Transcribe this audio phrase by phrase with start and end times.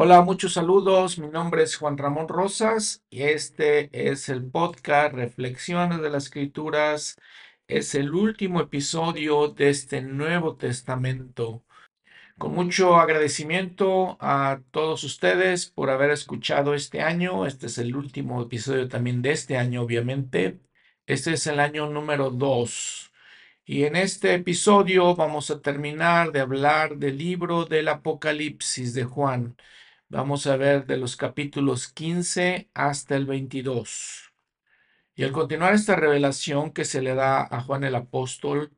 [0.00, 1.18] Hola, muchos saludos.
[1.18, 7.16] Mi nombre es Juan Ramón Rosas y este es el podcast Reflexiones de las Escrituras.
[7.66, 11.64] Es el último episodio de este Nuevo Testamento.
[12.38, 17.44] Con mucho agradecimiento a todos ustedes por haber escuchado este año.
[17.44, 20.60] Este es el último episodio también de este año, obviamente.
[21.06, 23.12] Este es el año número 2.
[23.64, 29.56] Y en este episodio vamos a terminar de hablar del libro del Apocalipsis de Juan.
[30.10, 34.32] Vamos a ver de los capítulos 15 hasta el 22.
[35.16, 38.72] Y al continuar esta revelación que se le da a Juan el apóstol,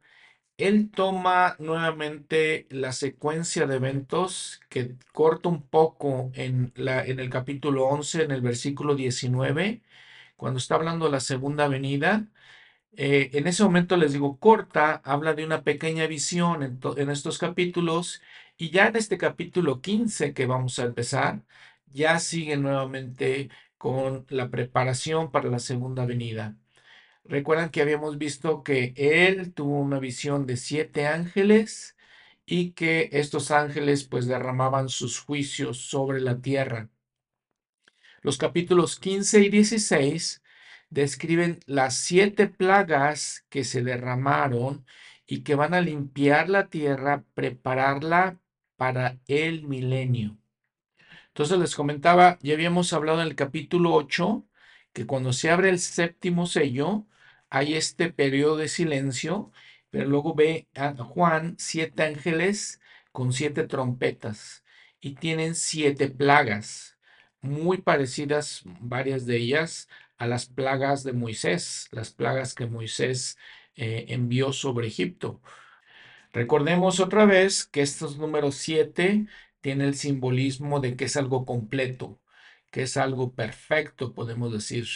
[0.59, 7.31] él toma nuevamente la secuencia de eventos que corta un poco en, la, en el
[7.31, 9.83] capítulo 11, en el versículo 19,
[10.37, 12.27] cuando está hablando de la segunda venida.
[12.93, 17.39] Eh, en ese momento les digo corta, habla de una pequeña visión en, en estos
[17.39, 18.21] capítulos
[18.61, 21.43] y ya en este capítulo 15 que vamos a empezar,
[21.87, 26.59] ya sigue nuevamente con la preparación para la segunda venida.
[27.25, 31.97] Recuerdan que habíamos visto que él tuvo una visión de siete ángeles
[32.45, 36.91] y que estos ángeles pues derramaban sus juicios sobre la tierra.
[38.21, 40.43] Los capítulos 15 y 16
[40.91, 44.85] describen las siete plagas que se derramaron
[45.27, 48.40] y que van a limpiar la tierra, prepararla
[48.81, 50.39] para el milenio.
[51.29, 54.47] Entonces les comentaba, ya habíamos hablado en el capítulo 8,
[54.95, 57.07] que cuando se abre el séptimo sello,
[57.51, 59.53] hay este periodo de silencio,
[59.91, 62.81] pero luego ve a Juan siete ángeles
[63.13, 64.65] con siete trompetas
[65.01, 66.97] y tienen siete plagas,
[67.43, 73.37] muy parecidas, varias de ellas, a las plagas de Moisés, las plagas que Moisés
[73.77, 75.43] eh, envió sobre Egipto.
[76.33, 79.27] Recordemos otra vez que estos números 7
[79.61, 82.21] tiene el simbolismo de que es algo completo,
[82.71, 84.87] que es algo perfecto, podemos decir.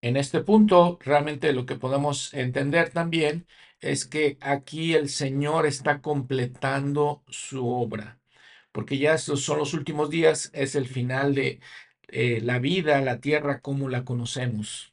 [0.00, 3.46] En este punto, realmente lo que podemos entender también
[3.80, 8.20] es que aquí el Señor está completando su obra,
[8.72, 11.60] porque ya estos son los últimos días, es el final de
[12.08, 14.92] eh, la vida, la tierra como la conocemos.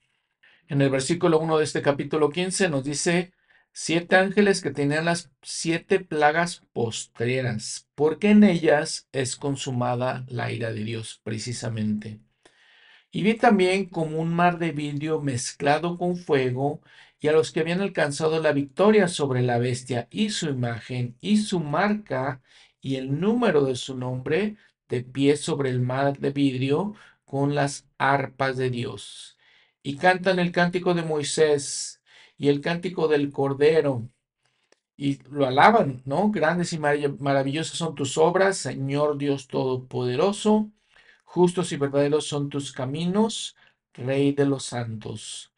[0.67, 3.33] En el versículo 1 de este capítulo 15 nos dice,
[3.73, 10.71] siete ángeles que tenían las siete plagas postreras, porque en ellas es consumada la ira
[10.71, 12.19] de Dios, precisamente.
[13.11, 16.81] Y vi también como un mar de vidrio mezclado con fuego,
[17.19, 21.37] y a los que habían alcanzado la victoria sobre la bestia y su imagen y
[21.37, 22.41] su marca
[22.81, 24.57] y el número de su nombre,
[24.89, 29.37] de pie sobre el mar de vidrio con las arpas de Dios.
[29.83, 32.00] Y cantan el cántico de Moisés
[32.41, 34.09] y el cántico del Cordero.
[34.97, 36.31] Y lo alaban, ¿no?
[36.31, 40.71] Grandes y maravillosas son tus obras, Señor Dios Todopoderoso.
[41.23, 43.55] Justos y verdaderos son tus caminos,
[43.93, 45.53] Rey de los santos.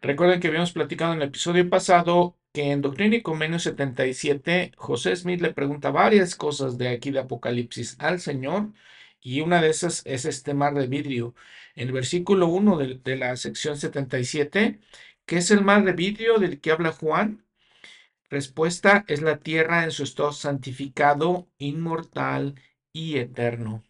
[0.00, 5.16] Recuerden que habíamos platicado en el episodio pasado que en Doctrina y Convenio 77, José
[5.16, 8.72] Smith le pregunta varias cosas de aquí de Apocalipsis al Señor,
[9.20, 11.34] y una de esas es este mar de vidrio.
[11.74, 14.80] En el versículo 1 de, de la sección 77,
[15.26, 17.46] ¿Qué es el mar de vidrio del que habla Juan?
[18.28, 22.60] Respuesta es la tierra en su estado santificado, inmortal
[22.92, 23.82] y eterno.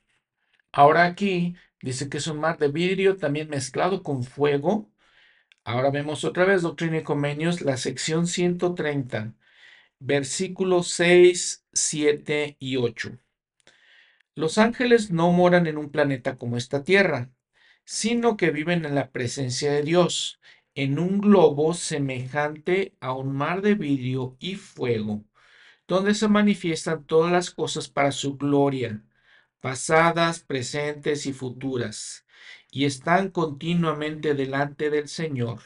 [0.71, 4.89] Ahora aquí dice que es un mar de vidrio también mezclado con fuego.
[5.65, 9.35] Ahora vemos otra vez Doctrina y Convenios, la sección 130,
[9.99, 13.19] versículos 6, 7 y 8.
[14.37, 17.31] Los ángeles no moran en un planeta como esta tierra,
[17.85, 20.41] sino que viven en la presencia de Dios
[20.75, 25.25] en un globo semejante a un mar de vidrio y fuego,
[25.87, 29.03] donde se manifiestan todas las cosas para su gloria,
[29.61, 32.27] pasadas, presentes y futuras,
[32.71, 35.61] y están continuamente delante del Señor.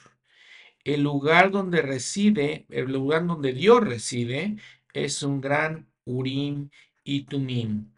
[0.84, 4.56] El lugar donde reside, el lugar donde Dios reside,
[4.92, 6.70] es un gran Urim
[7.04, 7.92] y Tumim.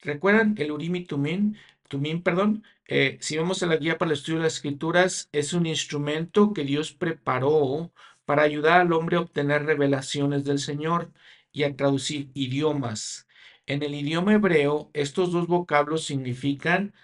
[0.00, 1.54] ¿Recuerdan el Urim y Tumim?
[1.88, 5.52] Tumim, perdón, eh, si vamos a la guía para el estudio de las escrituras, es
[5.52, 7.92] un instrumento que Dios preparó
[8.24, 11.12] para ayudar al hombre a obtener revelaciones del Señor
[11.52, 13.26] y a traducir idiomas.
[13.66, 16.94] En el idioma hebreo, estos dos vocablos significan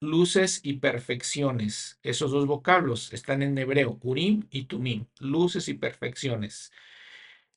[0.00, 1.98] luces y perfecciones.
[2.02, 6.72] Esos dos vocablos están en hebreo, Urim y Tumim, luces y perfecciones.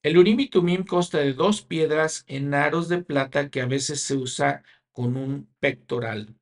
[0.03, 4.01] El Urim y Tumim consta de dos piedras en aros de plata que a veces
[4.01, 6.35] se usa con un pectoral.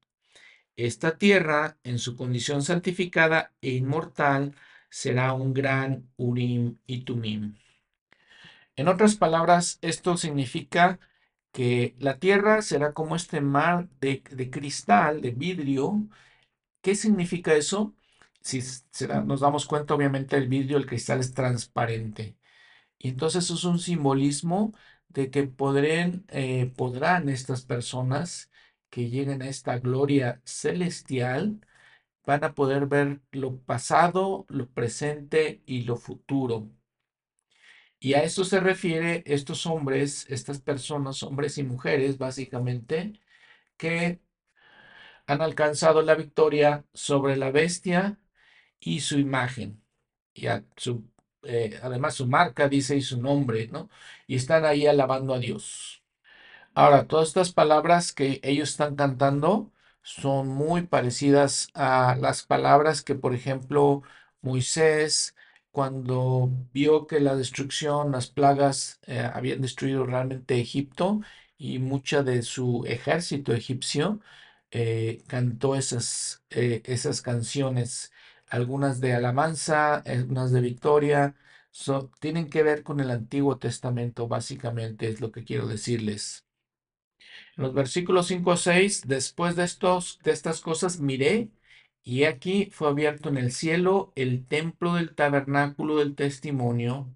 [0.76, 4.56] Esta tierra, en su condición santificada e inmortal,
[4.90, 7.56] será un gran Urim y Tumim.
[8.76, 11.00] En otras palabras, esto significa
[11.52, 14.22] que la tierra será como este mar de,
[14.52, 16.08] cristal, de vidrio.
[16.82, 17.96] ¿Qué significa eso?
[18.42, 18.62] Si
[19.26, 22.38] nos damos cuenta, obviamente el vidrio, el cristal es transparente.
[23.00, 24.74] Y entonces es un simbolismo
[25.10, 25.52] de que
[26.30, 28.51] eh, podrán estas personas
[28.92, 31.62] que lleguen a esta gloria celestial,
[32.26, 36.72] van a poder ver lo pasado, lo presente y lo futuro.
[38.00, 43.14] Y a eso se refiere estos hombres, estas personas, hombres y mujeres, básicamente,
[43.78, 44.22] que
[45.28, 48.20] han alcanzado la victoria sobre la bestia
[48.80, 49.84] y su imagen.
[50.34, 50.48] Y
[51.44, 53.90] eh, además su marca dice y su nombre, ¿no?
[54.28, 56.01] Y están ahí alabando a Dios.
[56.74, 59.72] Ahora, todas estas palabras que ellos están cantando
[60.04, 64.04] son muy parecidas a las palabras que, por ejemplo,
[64.42, 65.36] Moisés,
[65.72, 71.22] cuando vio que la destrucción, las plagas eh, habían destruido realmente Egipto
[71.58, 74.22] y mucha de su ejército egipcio,
[74.72, 78.12] eh, cantó esas, eh, esas canciones,
[78.48, 81.36] algunas de alabanza, algunas de victoria,
[82.20, 86.46] tienen que ver con el Antiguo Testamento, básicamente es lo que quiero decirles.
[87.62, 91.52] Los versículos 5 a 6, después de, estos, de estas cosas miré,
[92.02, 97.16] y aquí fue abierto en el cielo el templo del tabernáculo del testimonio,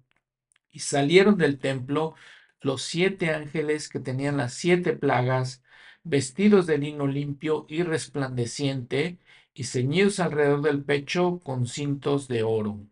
[0.70, 2.14] y salieron del templo
[2.60, 5.64] los siete ángeles que tenían las siete plagas,
[6.04, 9.18] vestidos de lino limpio y resplandeciente,
[9.52, 12.86] y ceñidos alrededor del pecho con cintos de oro.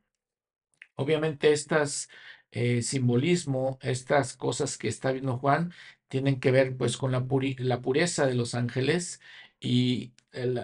[0.97, 2.09] Obviamente estas
[2.51, 5.73] eh, simbolismo, estas cosas que está viendo Juan,
[6.15, 9.21] tienen que ver pues con la, pureza de los ángeles
[9.59, 10.13] y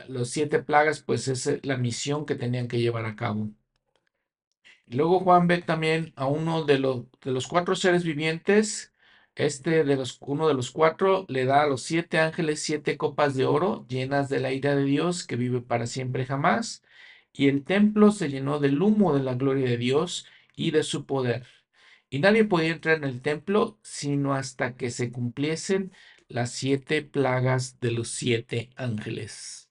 [0.08, 3.50] los siete plagas pues es eh, la misión que tenían que llevar a cabo.
[4.86, 8.92] Luego Juan ve también a uno de de los cuatro seres vivientes.
[9.34, 13.34] Este de los, uno de los cuatro le da a los siete ángeles siete copas
[13.34, 16.84] de oro llenas de la ira de Dios que vive para siempre jamás.
[17.32, 21.06] Y el templo se llenó del humo de la gloria de Dios y de su
[21.06, 21.44] poder.
[22.10, 25.92] Y nadie podía entrar en el templo sino hasta que se cumpliesen
[26.28, 29.70] las siete plagas de los siete ángeles.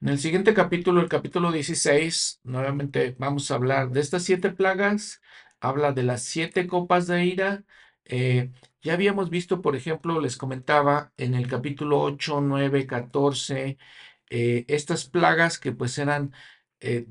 [0.00, 5.20] En el siguiente capítulo, el capítulo 16, nuevamente vamos a hablar de estas siete plagas,
[5.60, 7.64] habla de las siete copas de ira.
[8.04, 8.50] Eh,
[8.80, 13.78] ya habíamos visto, por ejemplo, les comentaba en el capítulo 8, 9, 14,
[14.30, 16.32] eh, estas plagas que pues eran,
[16.80, 17.06] eh,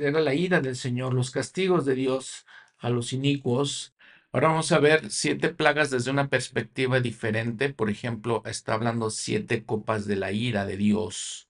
[0.00, 2.44] era la ira del Señor, los castigos de Dios
[2.82, 3.94] a los inicuos.
[4.32, 7.72] Ahora vamos a ver siete plagas desde una perspectiva diferente.
[7.74, 11.48] Por ejemplo, está hablando siete copas de la ira de Dios.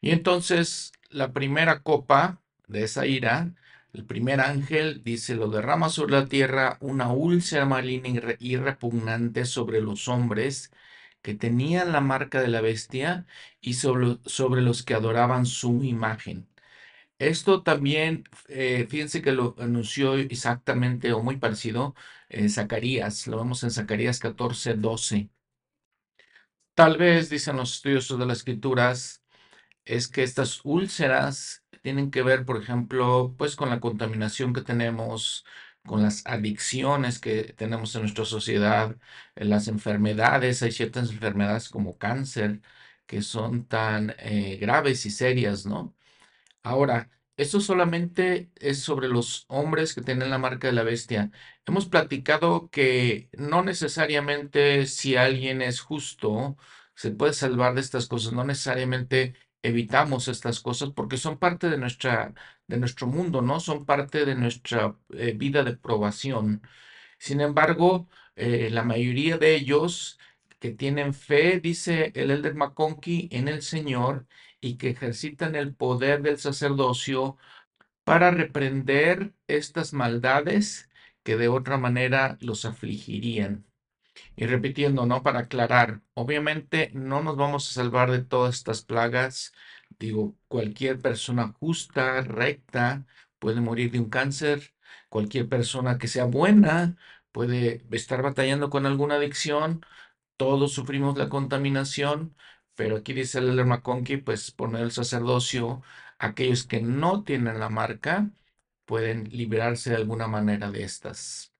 [0.00, 3.54] Y entonces la primera copa de esa ira,
[3.92, 8.56] el primer ángel dice, lo derrama sobre la tierra una úlcera maligna y re- y
[8.56, 10.72] repugnante sobre los hombres
[11.22, 13.26] que tenían la marca de la bestia
[13.60, 16.46] y sobre, sobre los que adoraban su imagen.
[17.28, 21.94] Esto también, eh, fíjense que lo anunció exactamente o muy parecido
[22.28, 25.30] en Zacarías, lo vemos en Zacarías 14, 12.
[26.74, 29.22] Tal vez, dicen los estudiosos de las escrituras,
[29.84, 35.44] es que estas úlceras tienen que ver, por ejemplo, pues con la contaminación que tenemos,
[35.86, 38.96] con las adicciones que tenemos en nuestra sociedad,
[39.36, 40.62] las enfermedades.
[40.62, 42.60] Hay ciertas enfermedades como cáncer
[43.06, 45.94] que son tan eh, graves y serias, ¿no?
[46.64, 51.32] Ahora, esto solamente es sobre los hombres que tienen la marca de la bestia.
[51.66, 56.56] Hemos platicado que no necesariamente si alguien es justo,
[56.96, 58.34] se puede salvar de estas cosas.
[58.34, 62.34] No necesariamente evitamos estas cosas porque son parte de nuestra,
[62.66, 63.60] de nuestro mundo, ¿no?
[63.60, 66.62] Son parte de nuestra eh, vida de probación.
[67.18, 70.18] Sin embargo, eh, la mayoría de ellos
[70.58, 74.26] que tienen fe, dice el Elder McConkie, en el Señor
[74.64, 77.36] y que ejercitan el poder del sacerdocio
[78.04, 80.90] para reprender estas maldades
[81.22, 83.66] que de otra manera los afligirían.
[84.36, 85.22] Y repitiendo, ¿no?
[85.22, 89.52] Para aclarar, obviamente no nos vamos a salvar de todas estas plagas.
[89.98, 93.06] Digo, cualquier persona justa, recta,
[93.38, 94.74] puede morir de un cáncer.
[95.08, 96.96] Cualquier persona que sea buena
[97.32, 99.84] puede estar batallando con alguna adicción.
[100.36, 102.36] Todos sufrimos la contaminación,
[102.76, 105.82] pero aquí dice el Elder McConkie, pues poner el sacerdocio,
[106.18, 108.30] aquellos que no tienen la marca
[108.84, 111.52] pueden liberarse de alguna manera de estas.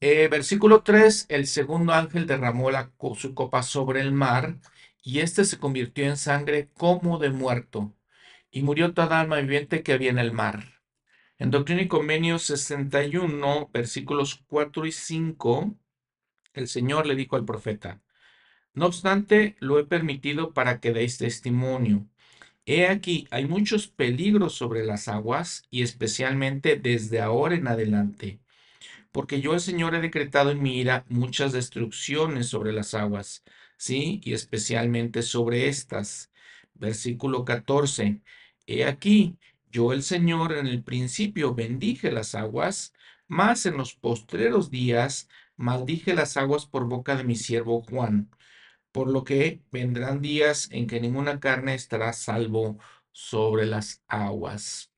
[0.00, 4.58] Eh, versículo 3, el segundo ángel derramó la, su copa sobre el mar
[5.02, 7.94] y éste se convirtió en sangre como de muerto
[8.50, 10.82] y murió toda alma viviente que había en el mar.
[11.38, 15.74] En Doctrina y Convenios 61, versículos 4 y 5,
[16.54, 18.00] El Señor le dijo al profeta,
[18.74, 22.06] no obstante, lo he permitido para que deis testimonio.
[22.66, 28.40] He aquí, hay muchos peligros sobre las aguas y especialmente desde ahora en adelante
[29.12, 33.44] porque yo el Señor he decretado en mi ira muchas destrucciones sobre las aguas,
[33.76, 36.30] sí, y especialmente sobre estas.
[36.74, 38.22] Versículo 14.
[38.66, 39.38] He aquí,
[39.70, 42.94] yo el Señor en el principio bendije las aguas,
[43.28, 48.30] mas en los postreros días maldije las aguas por boca de mi siervo Juan,
[48.92, 52.78] por lo que vendrán días en que ninguna carne estará salvo
[53.12, 54.92] sobre las aguas.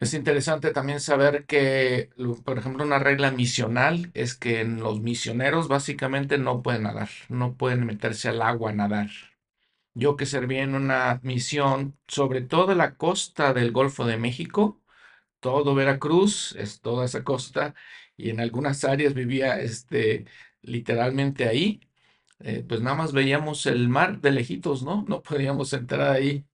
[0.00, 2.10] Es interesante también saber que,
[2.44, 7.86] por ejemplo, una regla misional es que los misioneros básicamente no pueden nadar, no pueden
[7.86, 9.10] meterse al agua a nadar.
[9.94, 14.80] Yo que serví en una misión sobre toda la costa del Golfo de México,
[15.40, 17.74] todo Veracruz, es toda esa costa,
[18.16, 20.26] y en algunas áreas vivía este,
[20.62, 21.80] literalmente ahí,
[22.40, 25.04] eh, pues nada más veíamos el mar de lejitos, ¿no?
[25.08, 26.46] No podíamos entrar ahí.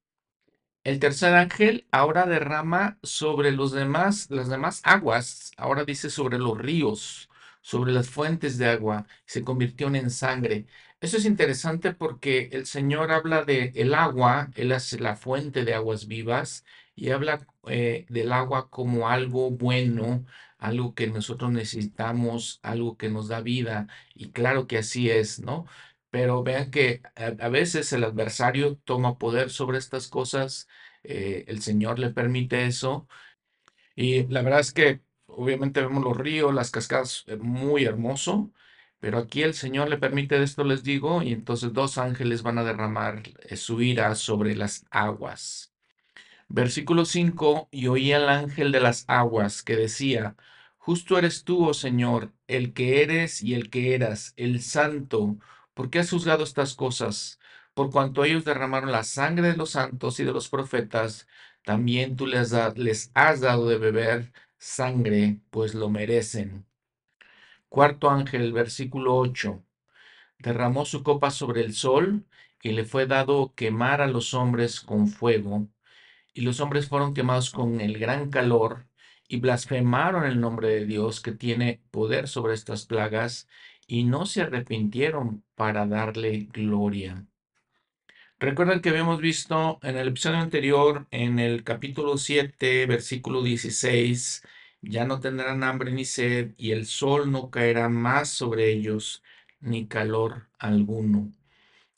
[0.84, 6.56] El tercer ángel ahora derrama sobre los demás, las demás aguas, ahora dice sobre los
[6.58, 7.28] ríos,
[7.60, 10.66] sobre las fuentes de agua, se convirtió en sangre.
[11.00, 15.75] Eso es interesante porque el Señor habla de el agua, Él es la fuente de
[15.75, 20.25] aguas vivas y habla eh, del agua como algo bueno,
[20.61, 23.88] algo que nosotros necesitamos, algo que nos da vida.
[24.14, 25.67] Y claro que así es, ¿no?
[26.11, 30.69] pero vean que a, veces el adversario toma poder sobre estas cosas,
[31.05, 33.09] eh, el Señor le permite eso,
[33.97, 38.52] y la verdad es que obviamente vemos los ríos, las cascadas, eh, muy hermoso,
[39.00, 42.64] pero aquí el Señor le permite esto, les digo, y entonces dos ángeles van a
[42.64, 45.70] derramar eh, su ira sobre las aguas.
[46.50, 50.37] Versículo 5, y oí al ángel de las aguas que decía,
[50.78, 55.38] Justo eres tú, oh Señor, el que eres y el que eras, el santo,
[55.75, 57.38] ¿Por qué has juzgado estas cosas?
[57.75, 61.26] Por cuanto ellos derramaron la sangre de los santos y de los profetas,
[61.64, 66.66] también tú les, les has dado de beber sangre, pues lo merecen.
[67.69, 69.64] Cuarto ángel, versículo 8.
[70.38, 72.26] Derramó su copa sobre el sol
[72.62, 75.69] y le fue dado quemar a los hombres con fuego.
[76.40, 78.87] Y los hombres fueron quemados con el gran calor
[79.28, 83.47] y blasfemaron el nombre de Dios que tiene poder sobre estas plagas
[83.87, 87.26] y no se arrepintieron para darle gloria.
[88.38, 94.42] Recuerden que habíamos visto en el episodio anterior, en el capítulo 7, versículo 16,
[94.80, 99.23] ya no tendrán hambre ni sed, y el sol no caerá más sobre ellos,
[99.61, 101.35] ni calor alguno.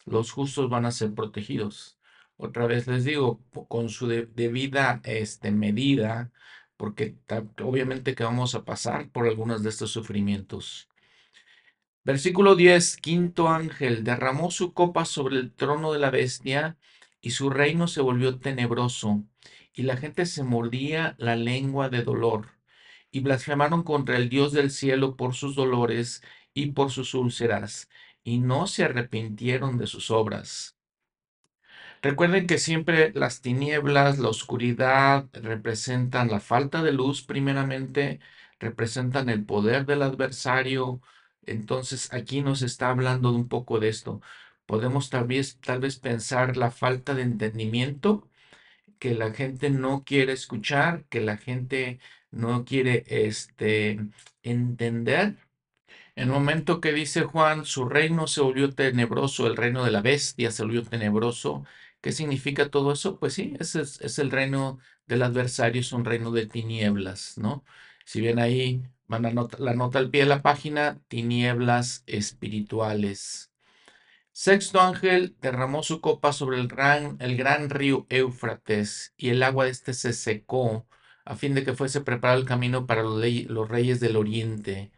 [0.04, 1.96] Los justos van a ser protegidos.
[2.42, 6.32] Otra vez les digo, con su debida este, medida,
[6.76, 7.14] porque
[7.62, 10.88] obviamente que vamos a pasar por algunos de estos sufrimientos.
[12.02, 16.76] Versículo 10, quinto ángel derramó su copa sobre el trono de la bestia
[17.20, 19.22] y su reino se volvió tenebroso
[19.72, 22.48] y la gente se mordía la lengua de dolor
[23.12, 26.22] y blasfemaron contra el Dios del cielo por sus dolores
[26.54, 27.88] y por sus úlceras
[28.24, 30.76] y no se arrepintieron de sus obras.
[32.02, 38.20] Recuerden que siempre las tinieblas, la oscuridad representan la falta de luz primeramente,
[38.58, 41.00] representan el poder del adversario,
[41.46, 44.20] entonces aquí nos está hablando un poco de esto.
[44.66, 48.28] Podemos tal vez, tal vez pensar la falta de entendimiento,
[48.98, 54.00] que la gente no quiere escuchar, que la gente no quiere este,
[54.42, 55.38] entender.
[56.14, 60.02] En el momento que dice Juan, su reino se volvió tenebroso, el reino de la
[60.02, 61.64] bestia se volvió tenebroso.
[62.02, 63.18] ¿Qué significa todo eso?
[63.18, 67.64] Pues sí, es, el reino del adversario, es un reino de tinieblas, ¿no?
[68.04, 73.52] Si bien ahí la nota al pie de la página, tinieblas espirituales.
[74.32, 79.66] Sexto ángel derramó su copa sobre el gran, el gran río Éufrates, y el agua
[79.66, 80.88] de este se secó,
[81.24, 84.92] a fin de que fuese preparado el camino para los reyes del oriente.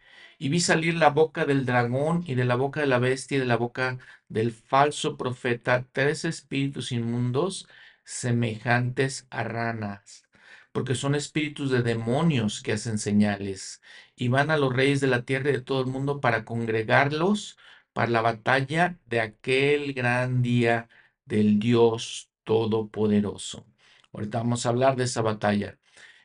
[0.45, 3.41] Y vi salir la boca del dragón y de la boca de la bestia y
[3.41, 3.99] de la boca
[4.29, 7.67] del falso profeta tres espíritus inmundos
[8.05, 10.25] semejantes a ranas
[10.73, 13.81] porque son espíritus de demonios que hacen señales
[14.17, 17.57] y van a los reyes de la tierra y de todo el mundo para congregarlos
[17.93, 20.89] para la batalla de aquel gran día
[21.25, 23.67] del Dios Todopoderoso.
[24.13, 25.79] Ahorita vamos a hablar de esa batalla.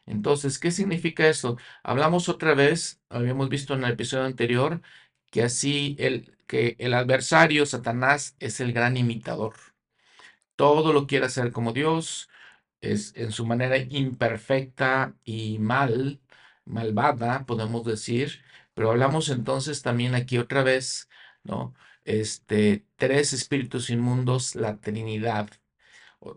[0.09, 1.57] Entonces, ¿qué significa esto?
[1.83, 4.81] Hablamos otra vez, habíamos visto en el episodio anterior,
[5.31, 9.55] que así el, que el adversario, Satanás, es el gran imitador.
[10.55, 12.29] Todo lo quiere hacer como Dios,
[12.81, 16.21] es en su manera imperfecta y mal,
[16.65, 18.43] malvada, podemos decir,
[18.75, 21.09] Pero hablamos entonces también aquí otra vez,
[21.43, 21.75] ¿no?
[22.05, 25.49] Este, tres espíritus inmundos, la Trinidad,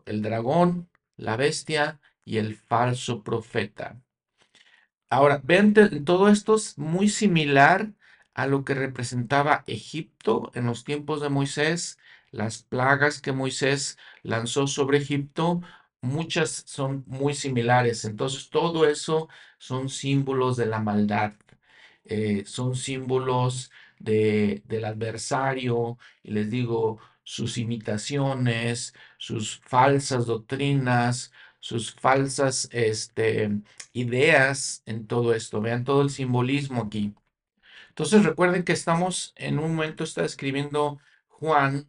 [0.06, 4.00] el dragón, la bestia y el falso profeta.
[5.10, 5.74] Ahora, ven,
[6.04, 7.92] todo esto es muy similar
[8.34, 11.98] a lo que representaba Egipto en los tiempos de Moisés,
[12.30, 15.60] las plagas que Moisés lanzó sobre Egipto,
[16.00, 18.04] muchas son muy similares.
[18.06, 21.34] Entonces, todo eso son símbolos de la maldad,
[22.04, 31.32] eh, son símbolos de, del adversario, y les digo, sus imitaciones, sus falsas doctrinas,
[31.62, 33.50] sus falsas este,
[33.92, 35.60] ideas en todo esto.
[35.62, 37.14] Vean todo el simbolismo aquí.
[37.90, 41.86] Entonces recuerden que estamos en un momento, está escribiendo Juan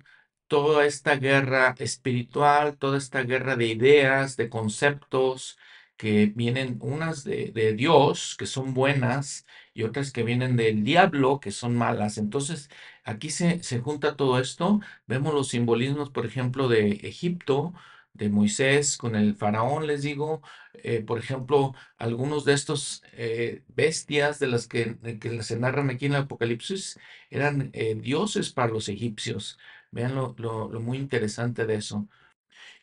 [0.48, 5.58] toda esta guerra espiritual, toda esta guerra de ideas, de conceptos,
[5.98, 11.39] que vienen unas de, de, Dios, que son buenas, y otras que vienen del diablo,
[11.39, 12.18] que son malas.
[12.18, 12.70] Entonces,
[13.03, 14.82] aquí se, se junta todo esto.
[15.08, 17.74] Vemos los simbolismos, por ejemplo, de Egipto,
[18.13, 20.41] de Moisés con el faraón, les digo,
[20.74, 26.05] eh, por ejemplo, algunos de estos eh, bestias de las que, que, se narran aquí
[26.05, 29.60] en el Apocalipsis eran eh, dioses para los egipcios.
[29.91, 32.08] Vean lo, lo muy interesante de eso.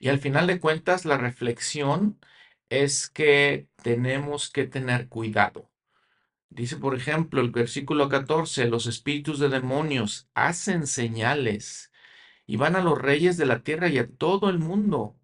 [0.00, 2.18] Y al final de cuentas, la reflexión
[2.70, 5.70] es que tenemos que tener cuidado.
[6.50, 11.92] Dice, por ejemplo, el versículo 14, los espíritus de demonios hacen señales
[12.46, 15.19] y van a los reyes de la tierra y a todo el mundo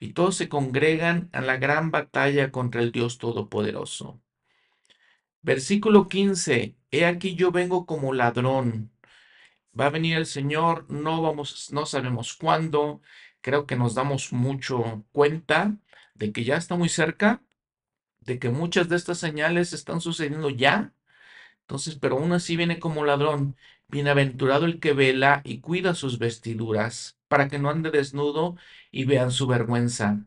[0.00, 4.20] y todos se congregan a la gran batalla contra el Dios Todopoderoso.
[5.42, 6.76] Versículo 15.
[6.90, 8.90] He aquí yo vengo como ladrón.
[9.78, 13.02] Va a venir el Señor, no vamos, no sabemos cuándo.
[13.42, 15.76] Creo que nos damos mucho cuenta
[16.14, 17.42] de que ya está muy cerca,
[18.20, 20.94] de que muchas de estas señales están sucediendo ya.
[21.62, 23.56] Entonces, pero aún así viene como ladrón.
[23.90, 28.56] Bienaventurado el que vela y cuida sus vestiduras, para que no ande desnudo
[28.90, 30.26] y vean su vergüenza.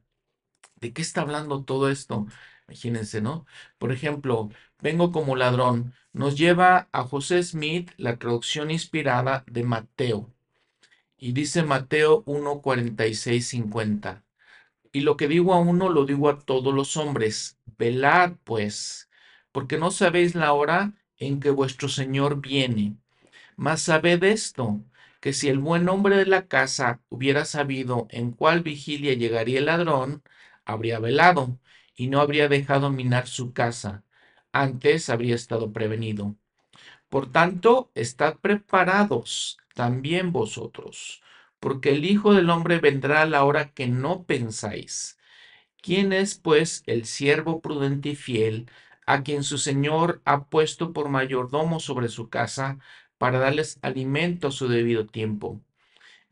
[0.82, 2.28] ¿De qué está hablando todo esto?
[2.68, 3.46] Imagínense, ¿no?
[3.78, 4.50] Por ejemplo,
[4.82, 5.94] vengo como ladrón.
[6.14, 10.30] Nos lleva a José Smith la traducción inspirada de Mateo.
[11.18, 14.24] Y dice Mateo 1, 46, 50.
[14.92, 17.60] Y lo que digo a uno lo digo a todos los hombres.
[17.78, 19.10] Velad, pues,
[19.52, 22.98] porque no sabéis la hora en que vuestro Señor viene.
[23.56, 24.84] Mas sabed esto,
[25.22, 29.66] que si el buen hombre de la casa hubiera sabido en cuál vigilia llegaría el
[29.66, 30.24] ladrón,
[30.66, 31.60] habría velado
[31.96, 34.04] y no habría dejado minar su casa.
[34.52, 36.36] Antes habría estado prevenido.
[37.10, 41.22] Por tanto, estad preparados también vosotros,
[41.60, 45.18] porque el Hijo del Hombre vendrá a la hora que no pensáis.
[45.82, 48.70] ¿Quién es, pues, el siervo prudente y fiel,
[49.06, 52.80] a quien su Señor ha puesto por mayordomo sobre su casa,
[53.24, 55.62] para darles alimento a su debido tiempo.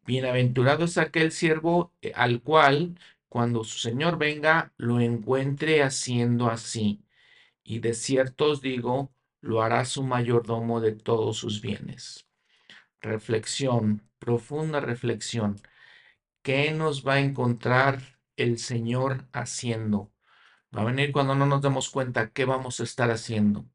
[0.06, 3.00] Bienaventurado es aquel siervo eh, al cual,
[3.30, 7.06] cuando su Señor venga, lo encuentre haciendo así.
[7.64, 12.28] Y de cierto os digo, lo hará su mayordomo de todos sus bienes.
[13.00, 15.62] Reflexión, profunda reflexión.
[16.42, 20.12] ¿Qué nos va a encontrar el Señor haciendo?
[20.76, 23.66] Va a venir cuando no nos demos cuenta qué vamos a estar haciendo.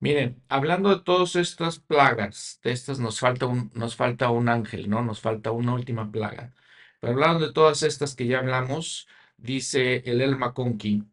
[0.00, 4.88] Miren, hablando de todas estas plagas, de estas nos falta un, nos falta un ángel,
[4.90, 5.02] ¿no?
[5.02, 6.52] Nos falta una última plaga.
[7.00, 11.04] Pero hablando de todas estas que ya hablamos, dice el Elma Conqui,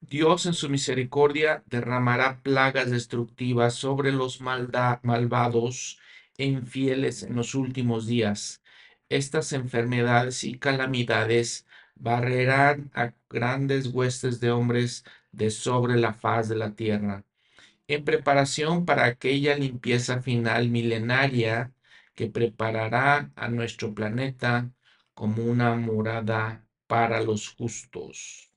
[0.00, 5.98] Dios en su misericordia derramará plagas destructivas sobre los malvados
[6.36, 8.62] e infieles en los últimos días.
[9.08, 16.56] Estas enfermedades y calamidades barrerán a grandes huestes de hombres de sobre la faz de
[16.56, 17.24] la tierra
[17.88, 21.72] en preparación para aquella limpieza final milenaria
[22.14, 24.70] que preparará a nuestro planeta
[25.14, 28.50] como una morada para los justos.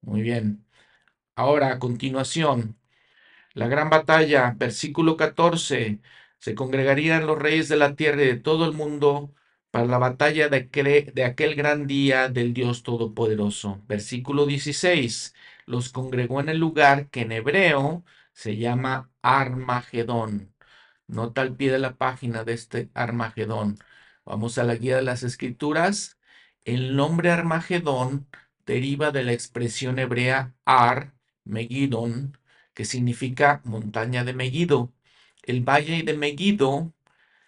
[0.00, 0.66] Muy bien.
[1.36, 2.78] Ahora, a continuación,
[3.54, 6.00] la gran batalla, versículo 14,
[6.38, 9.34] se congregarían los reyes de la tierra y de todo el mundo
[9.70, 10.68] para la batalla de,
[11.14, 13.82] de aquel gran día del Dios Todopoderoso.
[13.88, 15.34] Versículo 16,
[15.66, 20.54] los congregó en el lugar que en hebreo se llama Armagedón.
[21.06, 23.78] Nota al pie de la página de este Armagedón.
[24.24, 26.18] Vamos a la guía de las escrituras.
[26.64, 28.28] El nombre Armagedón
[28.66, 31.14] deriva de la expresión hebrea Ar,
[31.44, 32.38] Megidón,
[32.74, 34.92] que significa montaña de Megiddo.
[35.42, 36.94] El valle de Megiddo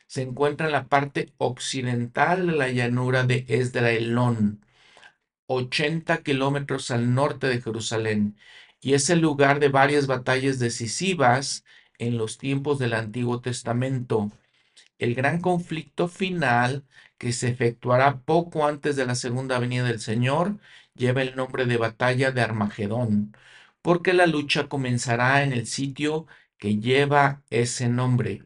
[0.06, 4.64] se encuentra en la parte occidental de la llanura de Esdraelón,
[5.46, 8.36] 80 kilómetros al norte de Jerusalén
[8.84, 11.64] y es el lugar de varias batallas decisivas
[11.98, 14.30] en los tiempos del Antiguo Testamento.
[14.98, 16.84] El gran conflicto final
[17.18, 20.58] que se efectuará poco antes de la segunda venida del Señor
[20.94, 23.34] lleva el nombre de batalla de Armagedón,
[23.82, 26.26] porque la lucha comenzará en el sitio
[26.58, 28.44] que lleva ese nombre.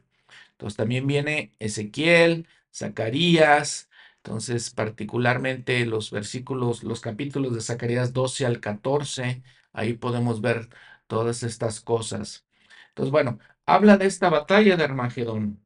[0.53, 8.61] Entonces también viene Ezequiel, Zacarías, entonces particularmente los versículos, los capítulos de Zacarías 12 al
[8.61, 9.43] 14,
[9.79, 10.69] ahí podemos ver
[11.07, 12.47] todas estas cosas.
[12.91, 15.63] Entonces, bueno, habla de esta batalla de Armagedón.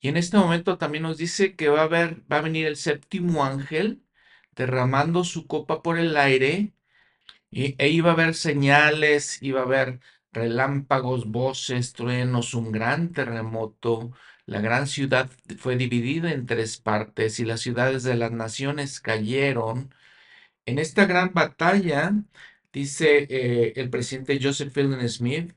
[0.00, 3.44] Y en este momento también nos dice que va a, va a venir el séptimo
[3.44, 4.04] ángel
[4.52, 6.74] derramando su copa por el aire
[7.50, 10.00] y, e iba a haber señales, iba a haber
[10.32, 14.12] relámpagos, voces, truenos, un gran terremoto.
[14.46, 19.94] La gran ciudad fue dividida en tres partes y las ciudades de las naciones cayeron.
[20.66, 22.12] En esta gran batalla,
[22.74, 25.52] dice eh, el presidente Joseph Fielding Smith,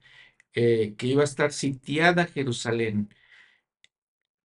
[0.53, 3.13] eh, que iba a estar sitiada Jerusalén.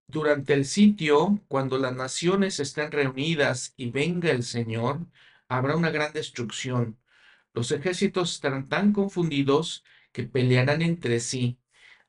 [0.08, 5.06] Durante el sitio, cuando las naciones estén reunidas y venga el Señor,
[5.48, 6.98] habrá una gran destrucción.
[7.54, 11.58] Los ejércitos estarán tan confundidos que pelearán entre sí.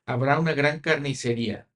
[0.06, 1.68] Habrá una gran carnicería.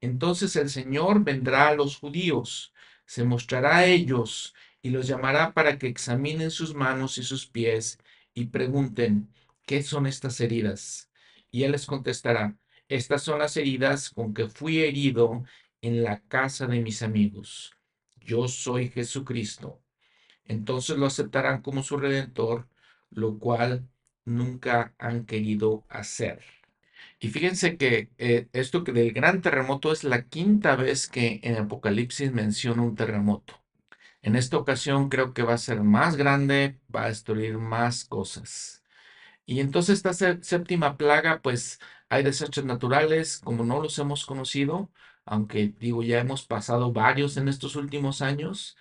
[0.00, 2.72] Entonces el Señor vendrá a los judíos,
[3.06, 7.98] se mostrará a ellos y los llamará para que examinen sus manos y sus pies
[8.36, 9.32] y pregunten,
[9.66, 11.10] ¿qué son estas heridas?
[11.50, 12.56] Y Él les contestará,
[12.88, 15.42] estas son las heridas con que fui herido
[15.80, 17.72] en la casa de mis amigos.
[18.20, 19.82] Yo soy Jesucristo.
[20.44, 22.68] Entonces lo aceptarán como su redentor,
[23.10, 23.88] lo cual
[24.24, 26.42] nunca han querido hacer.
[27.18, 31.56] Y fíjense que eh, esto que del gran terremoto es la quinta vez que en
[31.56, 33.65] Apocalipsis menciona un terremoto.
[34.26, 38.84] En esta ocasión creo que va a ser más grande, va a destruir más cosas.
[39.46, 44.90] Y entonces esta séptima plaga, pues hay desastres naturales como no los hemos conocido,
[45.26, 48.76] aunque digo, ya hemos pasado varios en estos últimos años.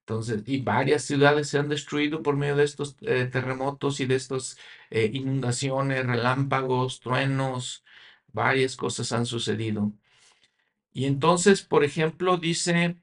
[0.00, 4.16] Entonces, y varias ciudades se han destruido por medio de estos eh, terremotos y de
[4.16, 4.58] estas
[4.90, 7.84] eh, inundaciones, relámpagos, truenos,
[8.32, 9.92] varias cosas han sucedido.
[10.92, 12.96] Y entonces, por ejemplo, dice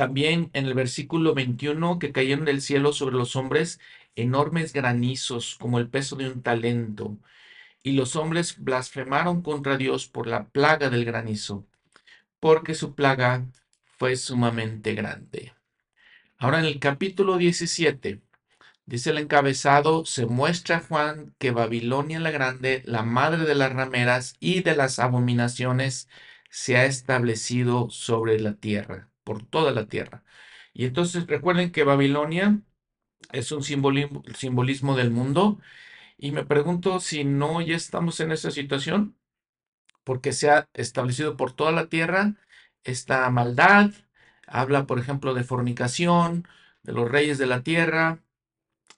[0.00, 3.80] también en el versículo 21 que cayeron del cielo sobre los hombres
[4.16, 7.18] enormes granizos como el peso de un talento.
[7.82, 11.66] Y los hombres blasfemaron contra Dios por la plaga del granizo,
[12.40, 13.44] porque su plaga
[13.98, 15.52] fue sumamente grande.
[16.38, 18.22] Ahora en el capítulo 17,
[18.86, 24.34] dice el encabezado, se muestra Juan que Babilonia la Grande, la madre de las rameras
[24.40, 26.08] y de las abominaciones,
[26.48, 30.24] se ha establecido sobre la tierra, por toda la tierra.
[30.72, 32.60] Y entonces recuerden que Babilonia
[33.32, 35.60] es un simbolismo, simbolismo del mundo.
[36.18, 39.16] Y me pregunto si no ya estamos en esa situación,
[40.04, 42.36] porque se ha establecido por toda la tierra
[42.84, 43.92] esta maldad,
[44.46, 46.48] habla, por ejemplo, de fornicación,
[46.82, 48.22] de los reyes de la tierra,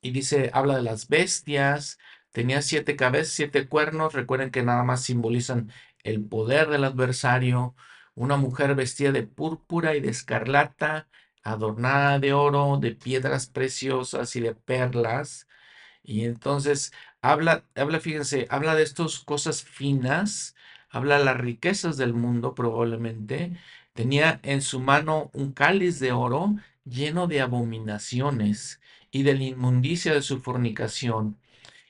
[0.00, 1.98] y dice, habla de las bestias,
[2.32, 5.72] tenía siete cabezas, siete cuernos, recuerden que nada más simbolizan
[6.04, 7.74] el poder del adversario,
[8.14, 11.08] una mujer vestida de púrpura y de escarlata,
[11.42, 15.48] adornada de oro, de piedras preciosas y de perlas.
[16.02, 20.56] Y entonces habla, habla, fíjense, habla de estas cosas finas,
[20.90, 23.56] habla de las riquezas del mundo probablemente,
[23.94, 30.14] Tenía en su mano un cáliz de oro lleno de abominaciones y de la inmundicia
[30.14, 31.38] de su fornicación.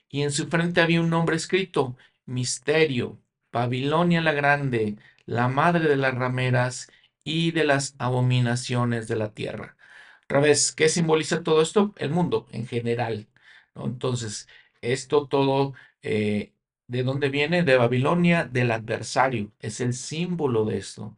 [0.09, 3.19] Y en su frente había un nombre escrito, Misterio,
[3.51, 6.87] Babilonia la Grande, la madre de las rameras
[7.23, 9.77] y de las abominaciones de la tierra.
[10.25, 11.93] Otra vez, ¿qué simboliza todo esto?
[11.97, 13.27] El mundo en general.
[13.75, 14.47] Entonces,
[14.81, 16.53] esto todo, eh,
[16.87, 17.63] ¿de dónde viene?
[17.63, 19.51] De Babilonia, del adversario.
[19.59, 21.17] Es el símbolo de esto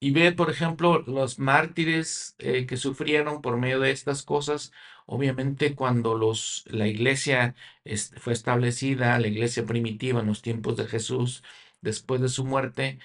[0.00, 4.72] y ve, por ejemplo, los mártires eh, que sufrieron por medio de estas cosas.
[5.06, 7.54] Obviamente, cuando los, la iglesia
[8.18, 11.42] fue establecida, la iglesia primitiva en los tiempos de Jesús,
[11.82, 12.98] después de su muerte,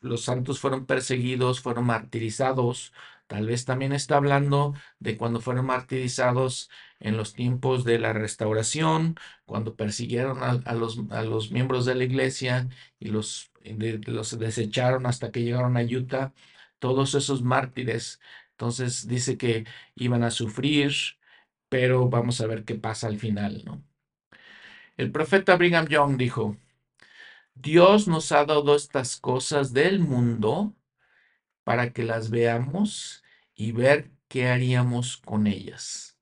[0.00, 2.92] los santos fueron perseguidos, fueron martirizados.
[3.26, 9.16] Tal vez también está hablando de cuando fueron martirizados en los tiempos de la restauración,
[9.44, 13.52] cuando persiguieron a, los, a los, miembros de la iglesia y los,
[14.06, 16.32] los desecharon hasta que llegaron a Utah,
[16.78, 18.20] todos esos mártires.
[18.52, 20.92] Entonces dice que iban a sufrir,
[21.68, 23.82] pero vamos a ver qué pasa al final, ¿no?
[24.96, 26.56] El profeta Brigham Young dijo,
[27.60, 30.76] Dios nos ha dado estas cosas del mundo
[31.64, 36.16] para que las veamos y ver qué haríamos con ellas.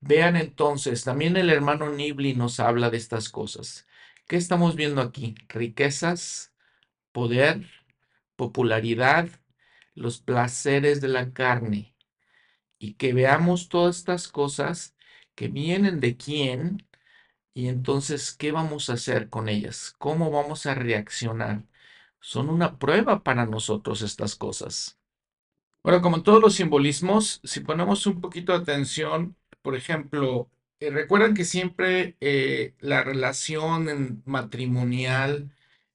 [0.00, 3.86] Vean entonces, también el hermano Nibli nos habla de estas cosas.
[4.26, 5.34] ¿Qué estamos viendo aquí?
[5.46, 6.54] Riquezas,
[7.12, 7.68] poder,
[8.34, 9.28] popularidad,
[9.94, 11.94] los placeres de la carne.
[12.78, 14.96] Y que veamos todas estas cosas
[15.34, 16.87] que vienen de quién
[17.58, 19.96] y entonces, ¿qué vamos a hacer con ellas?
[19.98, 21.64] ¿Cómo vamos a reaccionar?
[22.20, 24.96] Son una prueba para nosotros estas cosas.
[25.82, 31.34] Bueno, como todos los simbolismos, si ponemos un poquito de atención, por ejemplo, eh, recuerdan
[31.34, 35.50] que siempre eh, la relación matrimonial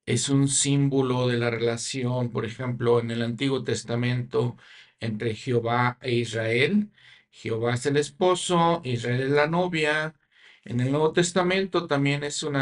[0.06, 4.58] es un símbolo de la relación, por ejemplo, en el Antiguo Testamento
[5.00, 6.92] entre Jehová e Israel.
[7.32, 10.14] Jehová es el esposo, Israel es la novia.
[10.66, 12.58] En el Nuevo Testamento también es un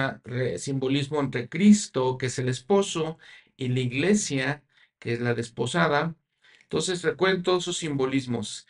[0.57, 3.17] simbolismo entre Cristo, que es el esposo,
[3.57, 4.63] y la iglesia,
[4.99, 6.15] que es la desposada.
[6.63, 8.67] Entonces recuerden todos esos simbolismos.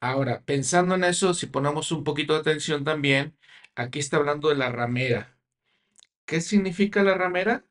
[0.00, 3.36] Ahora, pensando en eso, si ponemos un poquito de atención también,
[3.74, 5.36] aquí está hablando de la ramera.
[6.24, 7.64] ¿Qué significa la ramera?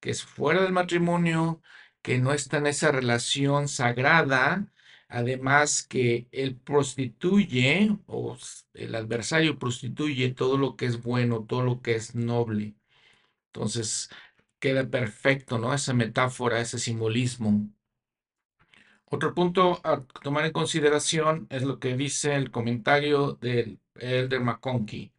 [0.00, 1.62] Que es fuera del matrimonio,
[2.02, 4.72] que no está en esa relación sagrada,
[5.08, 8.36] además que él prostituye o
[8.74, 12.74] el adversario prostituye todo lo que es bueno, todo lo que es noble.
[13.52, 14.10] Entonces,
[14.58, 15.74] queda perfecto, ¿no?
[15.74, 17.68] Esa metáfora, ese simbolismo.
[19.06, 25.12] Otro punto a tomar en consideración es lo que dice el comentario del Elder McConkie.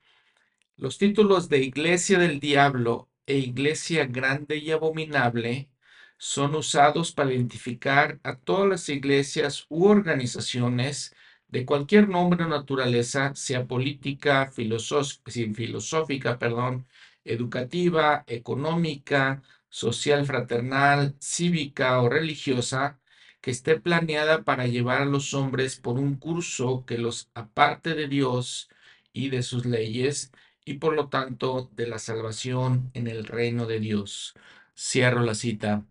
[0.76, 5.70] Los títulos de Iglesia del Diablo e Iglesia Grande y Abominable
[6.18, 11.16] son usados para identificar a todas las iglesias u organizaciones
[11.48, 16.88] de cualquier nombre o naturaleza, sea política, filosófica, perdón,
[17.24, 23.00] educativa, económica, social, fraternal, cívica o religiosa,
[23.42, 28.08] que esté planeada para llevar a los hombres por un curso que los aparte de
[28.08, 28.70] Dios
[29.14, 30.32] y de sus leyes
[30.66, 34.34] y por lo tanto de la salvación en el reino de Dios.
[34.76, 35.86] Cierro la cita.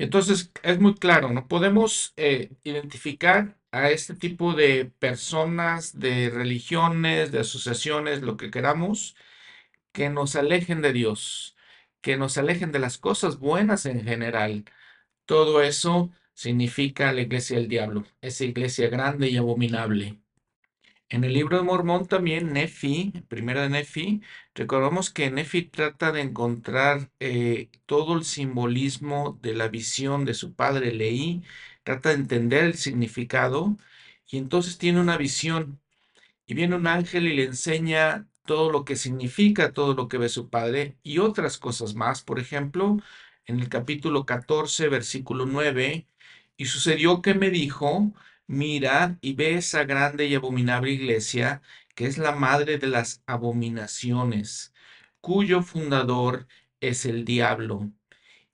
[0.00, 7.32] Entonces es muy claro, no podemos eh, identificar a este tipo de personas, de religiones,
[7.32, 9.14] de asociaciones, lo que queramos,
[9.92, 11.56] que nos alejen de Dios,
[12.02, 14.64] que nos alejen de las cosas buenas en general.
[15.26, 20.20] Todo eso significa la iglesia del diablo, esa iglesia grande y abominable.
[21.10, 24.22] En el libro de Mormón también, Nefi, primera de Nefi,
[24.54, 30.54] recordamos que Nefi trata de encontrar eh, todo el simbolismo de la visión de su
[30.54, 31.42] padre Leí,
[31.82, 33.76] trata de entender el significado
[34.28, 35.80] y entonces tiene una visión
[36.46, 40.28] y viene un ángel y le enseña todo lo que significa, todo lo que ve
[40.28, 42.22] su padre y otras cosas más.
[42.22, 42.98] Por ejemplo,
[43.46, 46.06] en el capítulo 14, versículo 9,
[46.56, 48.12] y sucedió que me dijo,
[48.50, 51.62] mira y ve esa grande y abominable iglesia,
[51.94, 54.74] que es la madre de las abominaciones,
[55.20, 56.48] cuyo fundador
[56.80, 57.92] es el diablo.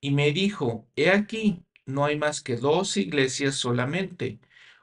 [0.00, 4.38] Y me dijo, he aquí, no hay más que dos iglesias solamente.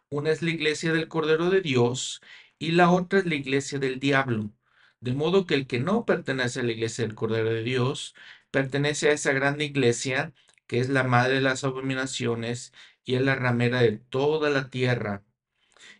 [0.09, 2.21] Una es la iglesia del Cordero de Dios
[2.57, 4.51] y la otra es la iglesia del diablo.
[4.99, 8.15] De modo que el que no pertenece a la iglesia del Cordero de Dios,
[8.51, 10.33] pertenece a esa grande iglesia,
[10.67, 12.73] que es la madre de las abominaciones
[13.05, 15.23] y es la ramera de toda la tierra.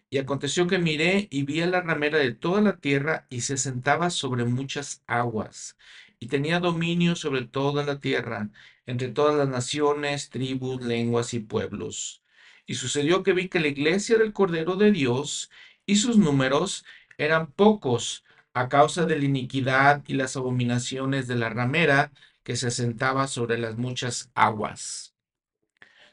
[0.10, 3.58] Y aconteció que miré y vi a la ramera de toda la tierra y se
[3.58, 5.76] sentaba sobre muchas aguas
[6.24, 8.50] y tenía dominio sobre toda la tierra,
[8.86, 12.24] entre todas las naciones, tribus, lenguas y pueblos.
[12.66, 15.52] Y sucedió que vi que la iglesia del Cordero de Dios
[15.86, 16.86] y sus números
[17.18, 22.14] eran pocos a causa de la iniquidad y las abominaciones de la ramera
[22.44, 25.13] que se sentaba sobre las muchas aguas.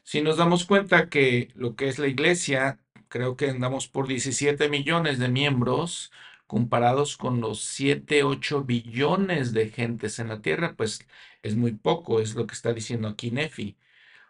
[0.03, 4.69] Si nos damos cuenta que lo que es la iglesia, creo que andamos por 17
[4.69, 6.11] millones de miembros,
[6.47, 11.07] comparados con los 7, 8 billones de gentes en la tierra, pues
[11.43, 13.77] es muy poco, es lo que está diciendo aquí Nefi.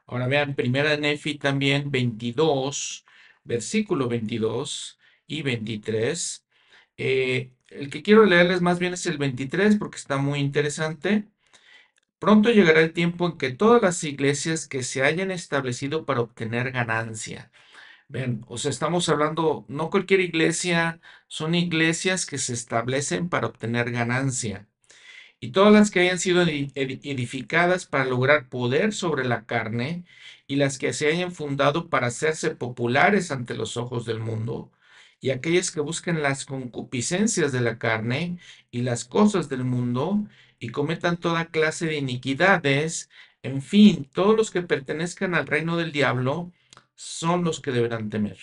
[0.06, 3.04] Ahora vean, primera Nefi también 22,
[3.44, 6.46] versículo 22 y 23.
[6.96, 11.28] Eh, el que quiero leerles más bien es el 23 porque está muy interesante.
[12.20, 16.70] Pronto llegará el tiempo en que todas las iglesias que se hayan establecido para obtener
[16.72, 17.50] ganancia,
[18.08, 23.90] ven, o sea, estamos hablando, no cualquier iglesia, son iglesias que se establecen para obtener
[23.92, 24.68] ganancia.
[25.40, 30.04] Y todas las que hayan sido edificadas para lograr poder sobre la carne
[30.46, 34.72] y las que se hayan fundado para hacerse populares ante los ojos del mundo,
[35.20, 38.38] y aquellas que busquen las concupiscencias de la carne
[38.70, 40.26] y las cosas del mundo
[40.60, 43.10] y cometan toda clase de iniquidades,
[43.42, 46.52] en fin, todos los que pertenezcan al reino del diablo
[46.94, 48.38] son los que deberán temer.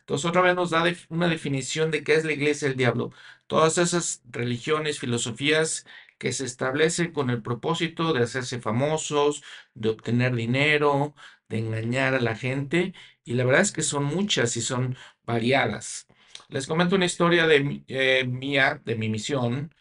[0.00, 3.12] Entonces otra vez nos da una definición de qué es la iglesia del diablo.
[3.46, 5.86] Todas esas religiones, filosofías
[6.18, 9.42] que se establecen con el propósito de hacerse famosos,
[9.74, 11.14] de obtener dinero,
[11.48, 12.94] de engañar a la gente.
[13.24, 16.06] Y la verdad es que son muchas y son variadas.
[16.48, 19.74] Les comento una historia de eh, mía, de mi misión.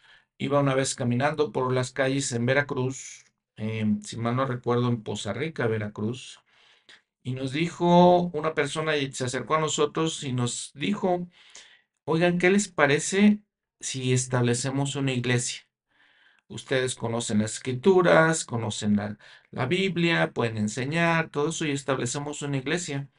[0.44, 3.24] Iba una vez caminando por las calles en Veracruz,
[3.56, 6.42] em, si mal no recuerdo, en Poza Rica, Veracruz.
[7.24, 11.30] Y nos dijo una persona, y se acercó a nosotros y nos dijo,
[12.06, 13.40] oigan, ¿qué les parece
[13.80, 15.62] si establecemos una iglesia?
[16.50, 19.18] Ustedes conocen las escrituras, conocen la,
[19.52, 23.10] la Biblia, pueden enseñar, todo eso y establecemos una iglesia.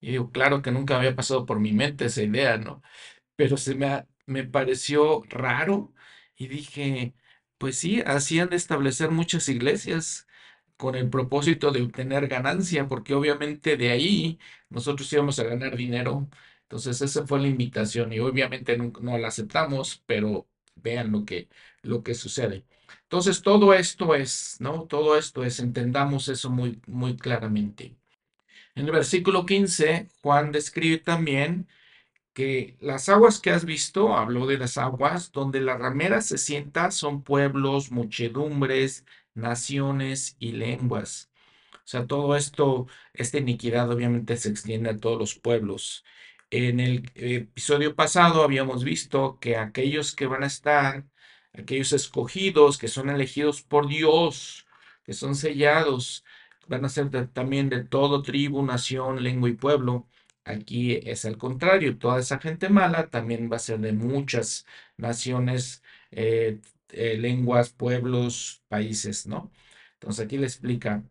[0.00, 2.82] Y claro que nunca había pasado por mi mente esa idea, ¿no?
[3.36, 5.92] Pero se me, me pareció raro
[6.36, 7.14] y dije,
[7.58, 10.26] pues sí, hacían establecer muchas iglesias
[10.76, 16.28] con el propósito de obtener ganancia, porque obviamente de ahí nosotros íbamos a ganar dinero.
[16.62, 21.48] Entonces esa fue la invitación y obviamente no, no la aceptamos, pero vean lo que,
[21.82, 22.64] lo que sucede.
[23.02, 24.86] Entonces todo esto es, ¿no?
[24.86, 27.96] Todo esto es, entendamos eso muy, muy claramente.
[28.74, 31.68] En el versículo 15, Juan describe también
[32.36, 36.90] que las aguas que has visto, habló de las aguas, donde la ramera se sienta,
[36.90, 41.30] son pueblos, muchedumbres, naciones y lenguas.
[41.76, 46.04] O sea, todo esto, esta iniquidad obviamente se extiende a todos los pueblos.
[46.50, 51.06] En el episodio pasado habíamos visto que aquellos que van a estar,
[51.54, 54.66] aquellos escogidos, que son elegidos por Dios,
[55.04, 56.24] que son sellados,
[56.68, 60.06] van a ser también de todo tribu, nación, lengua y pueblo.
[60.46, 64.64] Aquí es al contrario, toda esa gente mala también va a ser de muchas
[64.96, 65.82] naciones,
[66.12, 69.52] eh, eh, lenguas, pueblos, países, ¿no?
[69.94, 71.02] Entonces aquí le explica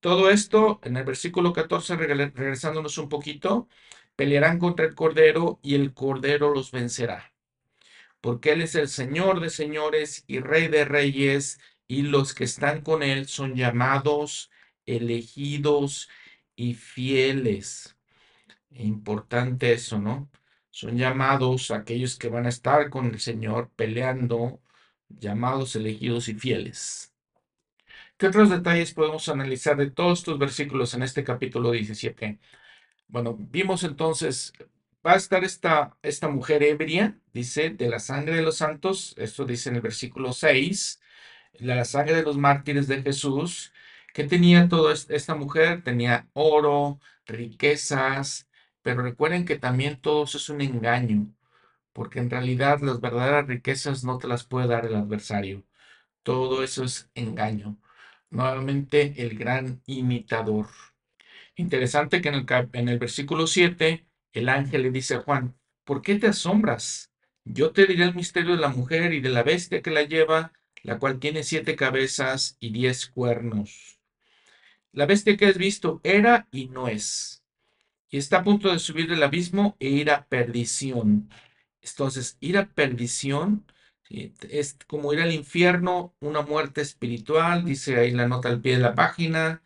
[0.00, 3.68] todo esto en el versículo 14, regresándonos un poquito,
[4.16, 7.34] pelearán contra el Cordero y el Cordero los vencerá,
[8.20, 12.82] porque Él es el Señor de señores y Rey de reyes, y los que están
[12.82, 14.50] con Él son llamados
[14.86, 16.08] elegidos
[16.56, 17.96] y fieles.
[18.74, 20.30] Importante eso, ¿no?
[20.70, 24.60] Son llamados aquellos que van a estar con el Señor peleando,
[25.08, 27.14] llamados elegidos y fieles.
[28.16, 32.38] ¿Qué otros detalles podemos analizar de todos estos versículos en este capítulo 17?
[33.08, 34.52] Bueno, vimos entonces,
[35.06, 39.44] va a estar esta, esta mujer ebria, dice, de la sangre de los santos, esto
[39.44, 41.00] dice en el versículo 6,
[41.54, 43.72] la sangre de los mártires de Jesús,
[44.12, 45.82] ¿Qué tenía toda esta mujer?
[45.82, 48.48] Tenía oro, riquezas,
[48.82, 51.34] pero recuerden que también todo eso es un engaño,
[51.92, 55.64] porque en realidad las verdaderas riquezas no te las puede dar el adversario.
[56.24, 57.78] Todo eso es engaño.
[58.30, 60.68] Nuevamente el gran imitador.
[61.56, 66.02] Interesante que en el, en el versículo 7 el ángel le dice a Juan, ¿por
[66.02, 67.12] qué te asombras?
[67.44, 70.52] Yo te diré el misterio de la mujer y de la bestia que la lleva,
[70.82, 73.98] la cual tiene siete cabezas y diez cuernos.
[74.92, 77.41] La bestia que has visto era y no es.
[78.12, 81.30] Y está a punto de subir del abismo e ir a perdición.
[81.80, 83.66] Entonces, ir a perdición
[84.10, 88.82] es como ir al infierno, una muerte espiritual, dice ahí la nota al pie de
[88.82, 89.62] la página.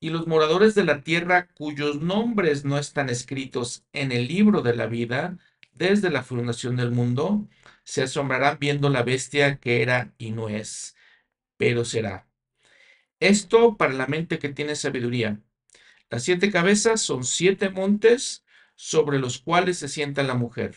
[0.00, 4.74] Y los moradores de la tierra cuyos nombres no están escritos en el libro de
[4.74, 5.38] la vida
[5.72, 7.48] desde la fundación del mundo,
[7.84, 10.96] se asombrarán viendo la bestia que era y no es,
[11.58, 12.26] pero será.
[13.20, 15.40] Esto para la mente que tiene sabiduría.
[16.10, 18.44] Las siete cabezas son siete montes
[18.74, 20.74] sobre los cuales se sienta la mujer.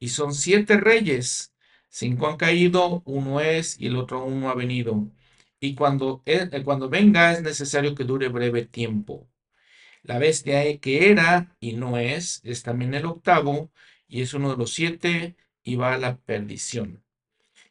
[0.00, 1.54] Y son siete reyes.
[1.88, 5.08] Cinco han caído, uno es y el otro uno ha venido.
[5.60, 9.28] Y cuando, eh, cuando venga es necesario que dure breve tiempo.
[10.02, 13.70] La bestia que era y no es, es también el octavo
[14.08, 17.04] y es uno de los siete y va a la perdición.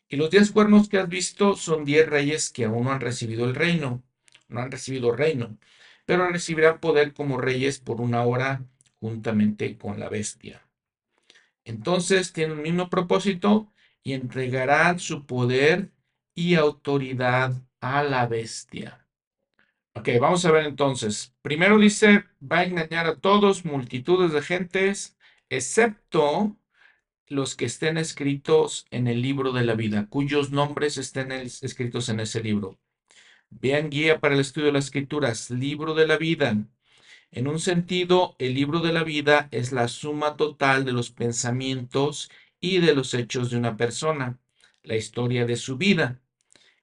[0.10, 3.46] Y los diez cuernos que has visto son diez reyes que aún no han recibido
[3.46, 4.04] el reino,
[4.48, 5.58] no han recibido reino,
[6.08, 8.64] pero recibirán poder como reyes por una hora
[9.02, 10.66] juntamente con la bestia.
[11.66, 15.92] Entonces tienen el mismo propósito y entregarán su poder
[16.34, 19.06] y autoridad a la bestia.
[19.96, 21.36] Ok, vamos a ver entonces.
[21.42, 25.18] Primero dice, va a engañar a todos, multitudes de gentes,
[25.50, 26.56] excepto
[27.28, 32.22] los que estén escritos en el libro de la vida, cuyos nombres estén escritos en
[32.22, 32.80] ese libro.
[33.50, 36.58] Vean guía para el estudio de las escrituras, libro de la vida.
[37.32, 42.30] En un sentido, el libro de la vida es la suma total de los pensamientos
[42.60, 44.40] y de los hechos de una persona,
[44.84, 46.20] la historia de su vida.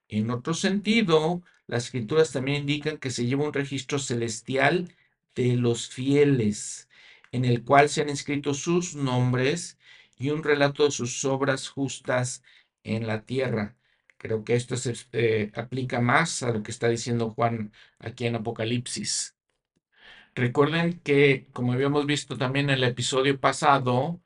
[0.09, 4.95] En otro sentido, las escrituras también indican que se lleva un registro celestial
[5.35, 6.89] de los fieles
[7.35, 9.77] en el cual se han inscrito sus nombres
[10.17, 12.45] y un relato de sus obras justas
[12.85, 13.75] en la tierra.
[14.25, 18.37] Creo que esto se eh, aplica más a lo que está diciendo Juan aquí en
[18.37, 19.37] Apocalipsis.
[20.35, 24.23] Recuerden que, como habíamos visto también en el episodio pasado,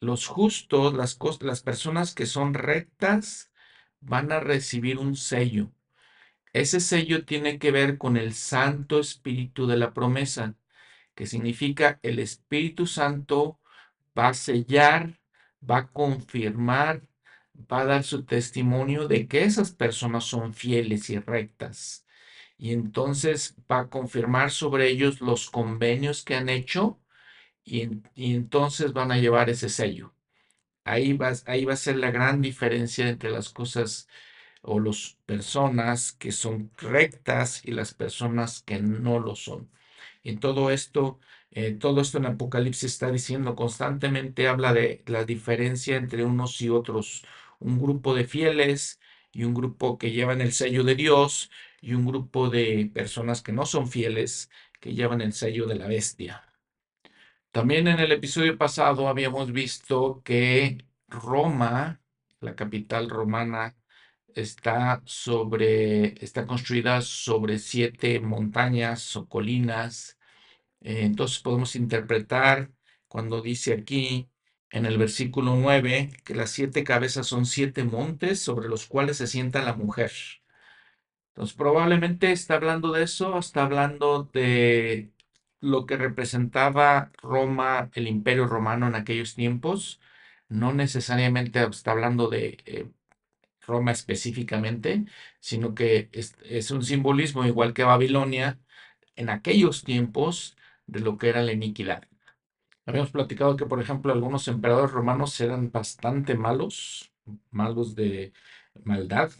[0.00, 3.52] los justos, las, las personas que son rectas,
[4.00, 5.70] van a recibir un sello.
[6.54, 10.56] Ese sello tiene que ver con el Santo Espíritu de la promesa,
[11.14, 13.60] que significa el Espíritu Santo
[14.18, 15.20] va a sellar,
[15.62, 17.02] va a confirmar,
[17.70, 22.06] va a dar su testimonio de que esas personas son fieles y rectas.
[22.58, 27.00] Y entonces va a confirmar sobre ellos los convenios que han hecho
[27.64, 27.82] y,
[28.16, 30.14] entonces van a llevar ese sello.
[30.84, 34.08] Ahí va, ahí va a ser la gran diferencia entre las cosas
[34.62, 39.70] o las personas que son rectas y las personas que no lo son.
[40.24, 45.96] En todo esto, eh, todo esto en Apocalipsis está diciendo constantemente, habla de la diferencia
[45.96, 47.24] entre unos y otros.
[47.62, 49.00] Un grupo de fieles
[49.32, 51.50] y un grupo que llevan el sello de Dios
[51.80, 54.50] y un grupo de personas que no son fieles
[54.80, 56.44] que llevan el sello de la bestia.
[57.50, 62.00] También en el episodio pasado habíamos visto que Roma,
[62.40, 63.76] la capital romana,
[64.34, 70.18] está sobre, está construida sobre siete montañas o colinas.
[70.80, 72.72] Eh, entonces podemos interpretar
[73.08, 74.30] cuando dice aquí
[74.72, 79.26] en el versículo 9 que las siete cabezas son siete montes sobre los cuales se
[79.28, 80.12] sienta la mujer.
[81.34, 85.12] Entonces probablemente está hablando de eso, está hablando de
[85.60, 90.00] lo que representaba Roma, el imperio romano en aquellos tiempos.
[90.48, 92.90] No necesariamente está hablando de eh,
[93.66, 95.04] Roma específicamente,
[95.40, 98.60] sino que es, un simbolismo igual que Babilonia
[99.16, 100.56] en aquellos tiempos
[100.86, 102.08] de lo que era la iniquidad.
[102.86, 107.12] Habíamos platicado que, por ejemplo, algunos emperadores romanos eran bastante malos,
[107.50, 108.32] malos de
[108.84, 109.30] maldad.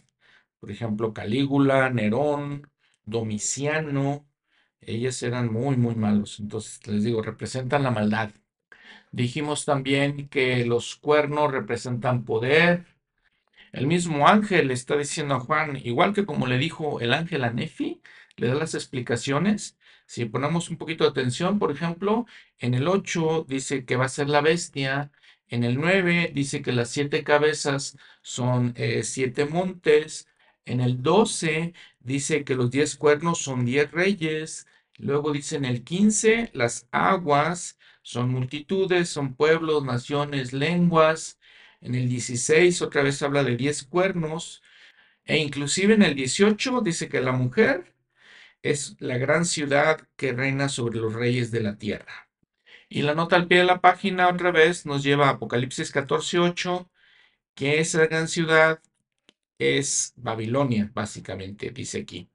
[0.60, 2.70] Por ejemplo, Calígula, Nerón,
[3.04, 4.26] Domiciano,
[4.80, 6.40] ellos eran muy, muy malos.
[6.40, 8.32] Entonces, les digo, representan la maldad.
[9.12, 12.86] Dijimos también que los cuernos representan poder,
[13.72, 17.50] el mismo ángel está diciendo a Juan, igual que como le dijo el ángel a
[17.52, 18.02] Nefi,
[18.36, 19.78] le da las explicaciones.
[20.12, 22.26] Si ponemos un poquito de atención, por ejemplo,
[22.58, 25.10] en el 8 dice que va a ser la bestia,
[25.48, 30.28] en el 9 dice que las siete cabezas son eh, siete montes,
[30.66, 34.66] en el 12 dice que los diez cuernos son diez reyes,
[34.98, 41.38] luego dice en el 15 las aguas son multitudes, son pueblos, naciones, lenguas,
[41.80, 44.62] en el 16 otra vez habla de 10 cuernos.
[45.24, 47.92] E inclusive en el 18 dice que la mujer
[48.62, 52.30] es la gran ciudad que reina sobre los reyes de la tierra.
[52.88, 56.90] Y la nota al pie de la página otra vez nos lleva a Apocalipsis 14:8,
[57.54, 58.80] que esa gran ciudad
[59.58, 62.30] es Babilonia, básicamente, dice aquí.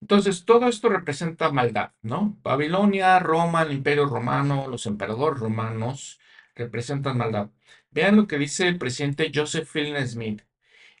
[0.00, 2.38] Entonces, todo esto representa maldad, ¿no?
[2.42, 6.20] Babilonia, Roma, el imperio romano, los emperadores romanos
[6.56, 7.50] representan maldad.
[7.90, 10.42] Vean lo que dice el presidente Joseph Fielding Smith.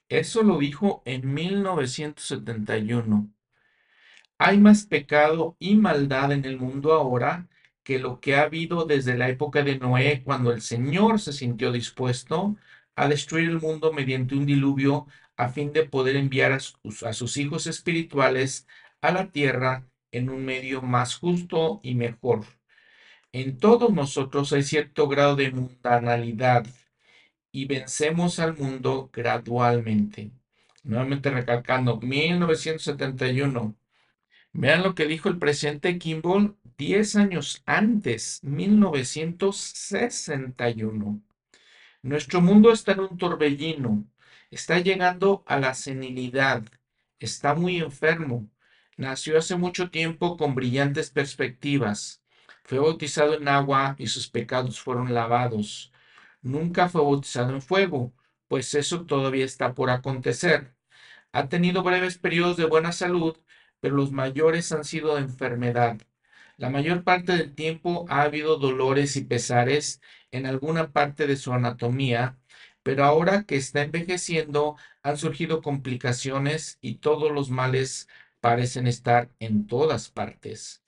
[0.08, 3.32] Eso lo dijo en 1971.
[4.44, 7.46] Hay más pecado y maldad en el mundo ahora
[7.84, 11.70] que lo que ha habido desde la época de Noé, cuando el Señor se sintió
[11.70, 12.56] dispuesto
[12.96, 17.68] a destruir el mundo mediante un diluvio a fin de poder enviar a sus, hijos
[17.68, 18.66] espirituales
[19.00, 22.44] a la tierra en un medio más justo y mejor.
[23.30, 26.66] En todos nosotros hay cierto grado de mundanalidad
[27.52, 30.32] y vencemos al mundo gradualmente.
[30.82, 33.76] Nuevamente recalcando, 1971.
[34.52, 41.22] Vean lo que dijo el presidente Kimball 10 años antes, 1961.
[42.02, 44.04] Nuestro mundo está en un torbellino,
[44.50, 46.64] está llegando a la senilidad,
[47.20, 48.48] está muy enfermo.
[48.96, 52.22] Nació hace mucho tiempo con brillantes perspectivas.
[52.64, 55.92] Fue bautizado en agua y sus pecados fueron lavados
[56.42, 58.12] nunca fue bautizado en fuego,
[58.48, 60.74] pues eso todavía está por acontecer.
[61.32, 63.36] Ha tenido breves periodos de buena salud,
[63.82, 65.98] pero los mayores han sido de enfermedad.
[66.56, 71.52] La mayor parte del tiempo ha habido dolores y pesares en alguna parte de su
[71.52, 72.38] anatomía,
[72.84, 78.08] pero ahora que está envejeciendo han surgido complicaciones y todos los males
[78.40, 80.82] parecen estar en todas partes.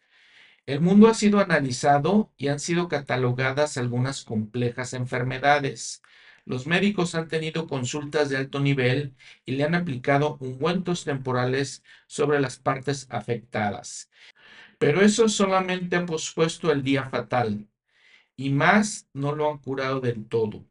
[0.67, 6.03] El mundo ha sido analizado y han sido catalogadas algunas complejas enfermedades.
[6.47, 9.17] Los médicos han tenido consultas de alto nivel
[9.47, 14.11] y le han aplicado ungüentos temporales sobre las partes afectadas.
[14.79, 17.69] Pero eso solamente ha pospuesto el día fatal.
[18.37, 20.67] y más no lo han curado del todo.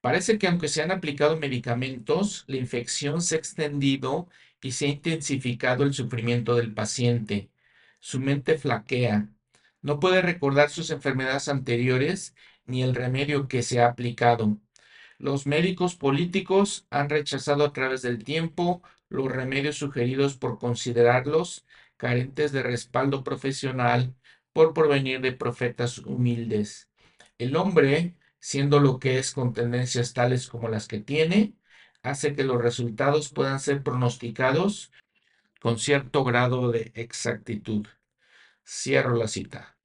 [0.00, 4.28] Parece que aunque se han aplicado medicamentos, la infección se ha extendido
[4.60, 7.50] y se ha intensificado el sufrimiento del paciente.
[8.00, 9.28] Su mente flaquea.
[9.82, 12.34] No puede recordar sus enfermedades anteriores
[12.66, 14.58] ni el remedio que se ha aplicado.
[15.22, 21.64] Los médicos políticos han rechazado a través del tiempo los remedios sugeridos por considerarlos
[21.96, 24.16] carentes de respaldo profesional
[24.52, 26.90] por provenir de profetas humildes.
[27.38, 31.54] El hombre, siendo lo que es con tendencias tales como las que tiene,
[32.02, 34.90] hace que los resultados puedan ser pronosticados
[35.60, 37.86] con cierto grado de exactitud.
[38.66, 39.78] Cierro la cita.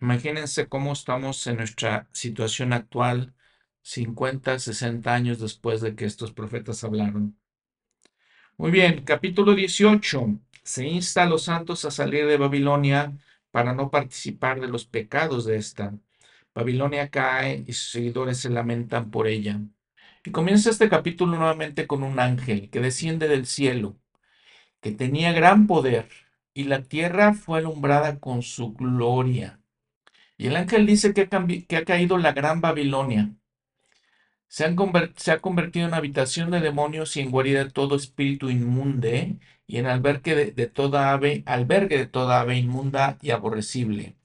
[0.00, 3.34] Imagínense cómo estamos en nuestra situación actual
[3.88, 7.38] 50, 60 años después de que estos profetas hablaron.
[8.58, 10.38] Muy bien, capítulo 18.
[10.62, 13.16] Se insta a los santos a salir de Babilonia
[13.50, 15.94] para no participar de los pecados de esta.
[16.54, 19.58] Babilonia cae y sus seguidores se lamentan por ella.
[20.22, 23.96] Y comienza este capítulo nuevamente con un ángel que desciende del cielo,
[24.82, 26.10] que tenía gran poder,
[26.52, 29.62] y la tierra fue alumbrada con su gloria.
[30.36, 33.32] Y el ángel dice que ha, que ha caído la gran Babilonia,
[34.48, 39.76] se, ha convertido en habitación de demonios y en guarida de todo espíritu inmunde y
[39.78, 44.16] en albergue de, toda ave, albergue de toda ave inmunda y aborrecible.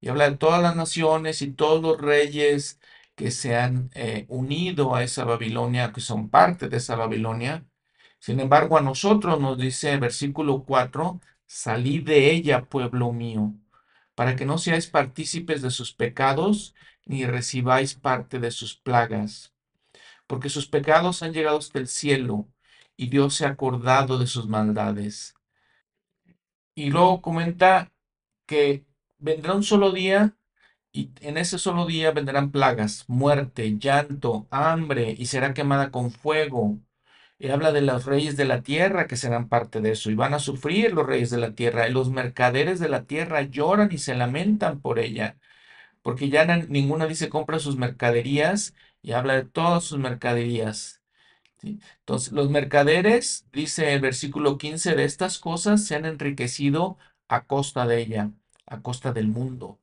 [0.00, 2.80] Y habla de todas las naciones y todos los reyes
[3.14, 7.66] que se han eh, unido a esa Babilonia, que son parte de esa Babilonia.
[8.18, 13.54] Sin embargo, a nosotros nos dice versículo 4, salid de ella, pueblo mío,
[14.14, 16.74] para que no seáis partícipes de sus pecados,
[17.06, 19.54] ni recibáis parte de sus plagas
[20.30, 22.46] porque sus pecados han llegado hasta el cielo
[22.96, 25.34] y Dios se ha acordado de sus maldades.
[26.76, 27.90] Y luego comenta
[28.46, 28.84] que
[29.18, 30.36] vendrá un solo día
[30.92, 36.78] y en ese solo día vendrán plagas, muerte, llanto, hambre y será quemada con fuego.
[37.40, 40.34] Y habla de los reyes de la tierra que serán parte de eso y van
[40.34, 43.98] a sufrir los reyes de la tierra y los mercaderes de la tierra lloran y
[43.98, 45.38] se lamentan por ella
[46.02, 51.02] porque ya ninguna dice compra sus mercaderías y habla de todas sus mercaderías.
[51.62, 56.98] Entonces, los mercaderes, dice el versículo 15, de estas cosas se han enriquecido
[57.28, 58.30] a costa de ella,
[58.66, 59.80] a costa del mundo,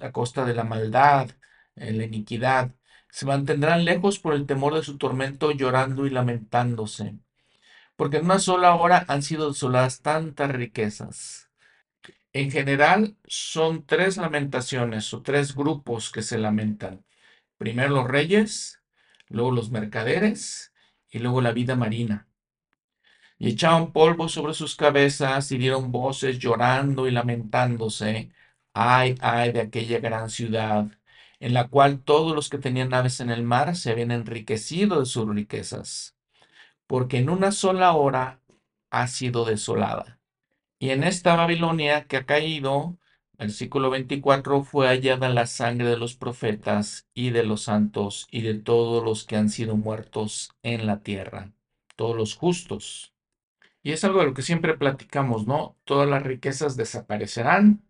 [0.00, 1.30] a costa de la maldad,
[1.76, 2.74] eh, la iniquidad.
[3.10, 7.18] Se mantendrán lejos por el temor de su tormento, llorando y lamentándose,
[7.96, 11.50] porque en una sola hora han sido desoladas tantas riquezas.
[12.32, 17.04] En general, son tres lamentaciones o tres grupos que se lamentan.
[17.58, 18.80] Primero los reyes,
[19.28, 20.72] luego los mercaderes
[21.10, 22.28] y luego la vida marina.
[23.38, 28.30] Y echaban polvo sobre sus cabezas y dieron voces llorando y lamentándose.
[28.72, 30.86] Ay, ay de aquella gran ciudad,
[31.40, 35.06] en la cual todos los que tenían naves en el mar se habían enriquecido de
[35.06, 36.16] sus riquezas,
[36.86, 38.40] porque en una sola hora
[38.90, 40.18] ha sido desolada.
[40.78, 42.98] Y en esta Babilonia que ha caído,
[43.38, 48.54] Versículo 24, fue hallada la sangre de los profetas y de los santos y de
[48.54, 51.52] todos los que han sido muertos en la tierra,
[51.96, 53.14] todos los justos.
[53.82, 55.76] Y es algo de lo que siempre platicamos, ¿no?
[55.84, 57.82] Todas las riquezas desaparecerán,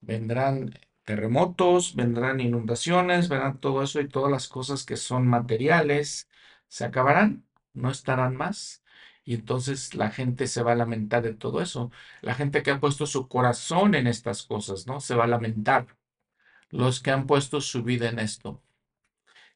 [0.00, 6.28] vendrán terremotos, vendrán inundaciones, vendrán todo eso y todas las cosas que son materiales
[6.68, 8.84] se acabarán, no estarán más.
[9.26, 11.90] Y entonces la gente se va a lamentar de todo eso.
[12.22, 15.00] La gente que ha puesto su corazón en estas cosas, ¿no?
[15.00, 15.98] Se va a lamentar.
[16.70, 18.62] Los que han puesto su vida en esto.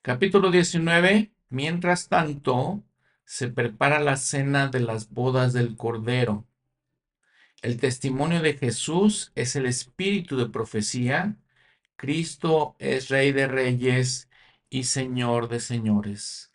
[0.03, 1.33] Capítulo 19.
[1.51, 2.83] Mientras tanto,
[3.25, 6.47] se prepara la cena de las bodas del Cordero.
[7.63, 11.37] El testimonio de Jesús es el espíritu de profecía.
[11.95, 14.29] Cristo es Rey de Reyes
[14.69, 16.53] y Señor de Señores.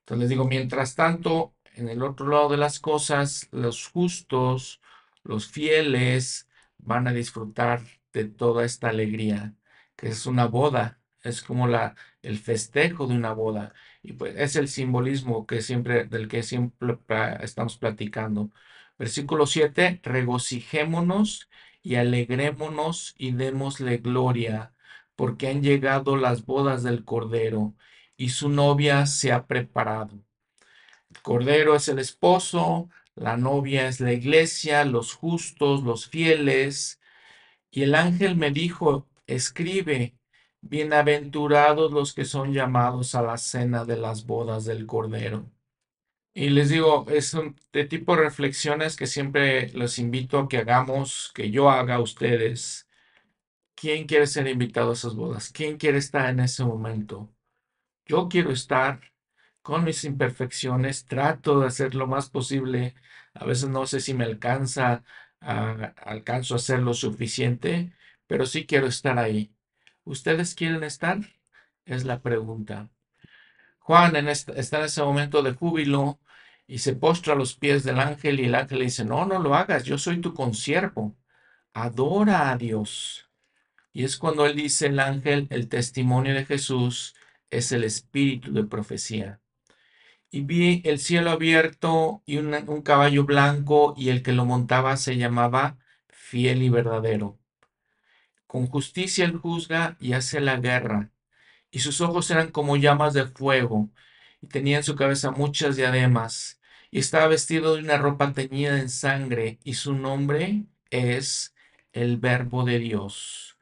[0.00, 4.80] Entonces digo, mientras tanto, en el otro lado de las cosas, los justos,
[5.22, 6.48] los fieles,
[6.78, 9.54] van a disfrutar de toda esta alegría,
[9.96, 13.74] que es una boda, es como la, el festejo de una boda.
[14.02, 16.98] Y pues es el simbolismo que siempre, del que siempre
[17.42, 18.50] estamos platicando.
[18.98, 21.48] Versículo 7, regocijémonos
[21.82, 24.74] y alegrémonos y démosle gloria,
[25.16, 27.74] porque han llegado las bodas del Cordero
[28.16, 30.20] y su novia se ha preparado.
[31.24, 37.00] Cordero es el esposo, la novia es la iglesia, los justos, los fieles.
[37.70, 40.18] Y el ángel me dijo, escribe,
[40.60, 45.50] bienaventurados los que son llamados a la cena de las bodas del Cordero.
[46.34, 50.58] Y les digo, es un de tipo de reflexiones que siempre los invito a que
[50.58, 52.86] hagamos, que yo haga a ustedes.
[53.74, 55.50] ¿Quién quiere ser invitado a esas bodas?
[55.50, 57.30] ¿Quién quiere estar en ese momento?
[58.06, 59.13] Yo quiero estar
[59.64, 62.94] con mis imperfecciones, trato de hacer lo más posible.
[63.34, 65.04] A veces no sé si me alcanza,
[65.40, 67.94] a, alcanzo a hacer lo suficiente,
[68.26, 69.54] pero sí quiero estar ahí.
[70.04, 71.18] ¿Ustedes quieren estar?
[71.86, 72.90] Es la pregunta.
[73.80, 76.20] Juan está en ese momento de júbilo
[76.66, 79.38] y se postra a los pies del ángel y el ángel le dice, no, no
[79.38, 81.16] lo hagas, yo soy tu consiervo,
[81.74, 83.30] adora a Dios.
[83.94, 87.14] Y es cuando él dice el ángel, el testimonio de Jesús
[87.50, 89.40] es el espíritu de profecía.
[90.34, 95.16] Y vi el cielo abierto y un caballo blanco y el que lo montaba se
[95.16, 95.78] llamaba
[96.08, 97.38] fiel y verdadero.
[98.48, 101.12] Con justicia él juzga y hace la guerra
[101.70, 103.90] y sus ojos eran como llamas de fuego,
[104.40, 106.60] y tenía en su cabeza muchas diademas,
[106.90, 111.54] y estaba vestido de una ropa teñida en sangre, y su nombre es
[111.92, 113.58] el Verbo de Dios.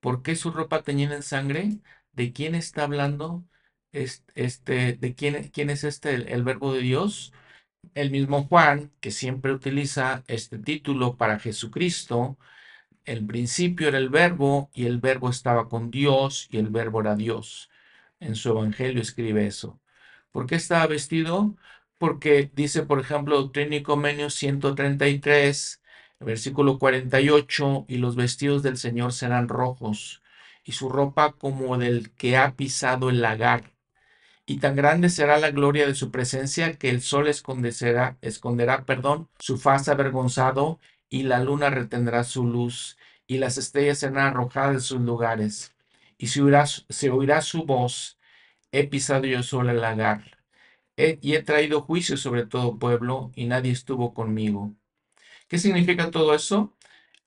[0.00, 1.78] ¿Por qué su ropa teñida en sangre?
[2.12, 3.44] ¿De quién está hablando?
[3.92, 7.32] Este, ¿De quién, quién es este, el, el Verbo de Dios?
[7.94, 12.38] El mismo Juan, que siempre utiliza este título para Jesucristo,
[13.08, 17.16] el principio era el verbo y el verbo estaba con Dios y el verbo era
[17.16, 17.70] Dios.
[18.20, 19.80] En su evangelio escribe eso.
[20.30, 21.56] ¿Por qué estaba vestido?
[21.98, 25.82] Porque dice, por ejemplo, Doctrina y Comenio 133,
[26.20, 30.22] versículo 48, y los vestidos del Señor serán rojos,
[30.64, 33.72] y su ropa como del que ha pisado el lagar.
[34.50, 39.28] Y tan grande será la gloria de su presencia que el sol esconderá, esconderá perdón,
[39.38, 40.80] su faz avergonzado,
[41.10, 42.96] y la luna retendrá su luz,
[43.26, 45.74] y las estrellas serán arrojadas de sus lugares,
[46.16, 48.18] y se oirá, su voz,
[48.72, 50.38] he pisado yo sobre el lagar,
[50.96, 54.72] y he traído juicio sobre todo pueblo, y nadie estuvo conmigo.
[55.48, 56.74] ¿Qué significa todo eso?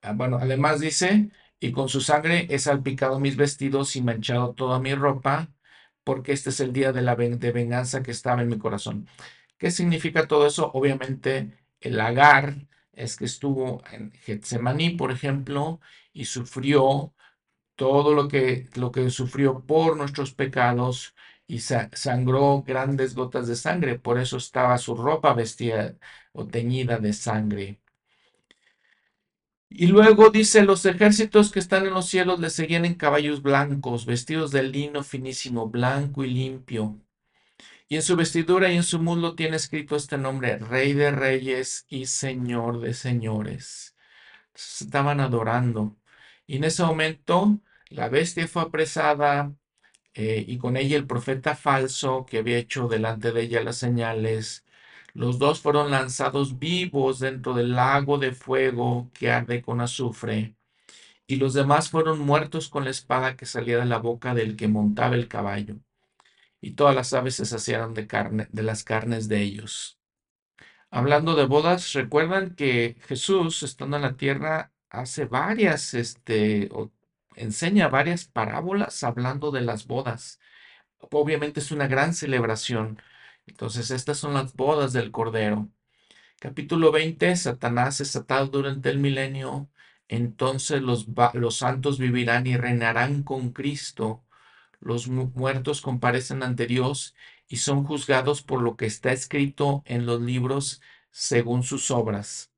[0.01, 4.80] Ah, bueno, además dice, y con su sangre he salpicado mis vestidos y manchado toda
[4.80, 5.49] mi ropa,
[6.04, 9.08] porque este es el día de la de venganza que estaba en mi corazón.
[9.58, 10.72] ¿Qué significa todo eso?
[10.74, 12.56] Obviamente, el lagar
[12.93, 15.80] es que estuvo en Getsemaní, por ejemplo,
[16.14, 17.14] y sufrió
[17.76, 21.16] todo lo que, lo que sufrió por nuestros pecados
[21.47, 23.99] y sangró grandes gotas de sangre.
[23.99, 25.95] Por eso estaba su ropa vestida
[26.34, 27.82] o teñida de sangre.
[29.74, 34.05] Y luego dice, los ejércitos que están en los cielos le seguían en caballos blancos,
[34.05, 36.99] vestidos de lino finísimo, blanco y limpio.
[37.88, 41.86] Y en su vestidura y en su muslo tiene escrito este nombre, Rey de Reyes
[41.89, 43.95] y Señor de Señores.
[44.55, 45.97] estaban adorando.
[46.47, 47.59] Y en ese momento
[47.89, 49.53] la bestia fue apresada
[50.13, 54.65] eh, y con ella el profeta falso que había hecho delante de ella las señales.
[55.14, 60.55] Los dos fueron lanzados vivos dentro del lago de fuego que arde con azufre.
[61.28, 64.68] Y los demás fueron muertos con la espada que salía de la boca del que
[64.68, 65.78] montaba el caballo
[66.62, 69.99] y todas las aves se saciaron de carne, de las carnes de ellos.
[70.91, 76.70] Hablando de bodas, recuerdan que Jesús, estando en la tierra, hace varias, este,
[77.36, 80.39] enseña varias parábolas hablando de las bodas.
[81.12, 83.01] Obviamente es una gran celebración.
[83.46, 85.70] Entonces, estas son las bodas del Cordero.
[86.39, 89.70] Capítulo 20, Satanás es atado durante el milenio.
[90.08, 94.24] Entonces los, los santos vivirán y reinarán con Cristo
[94.82, 97.16] los muertos comparecen ante Dios
[97.48, 100.82] y son juzgados por lo que está escrito en los libros
[101.12, 102.52] según sus obras.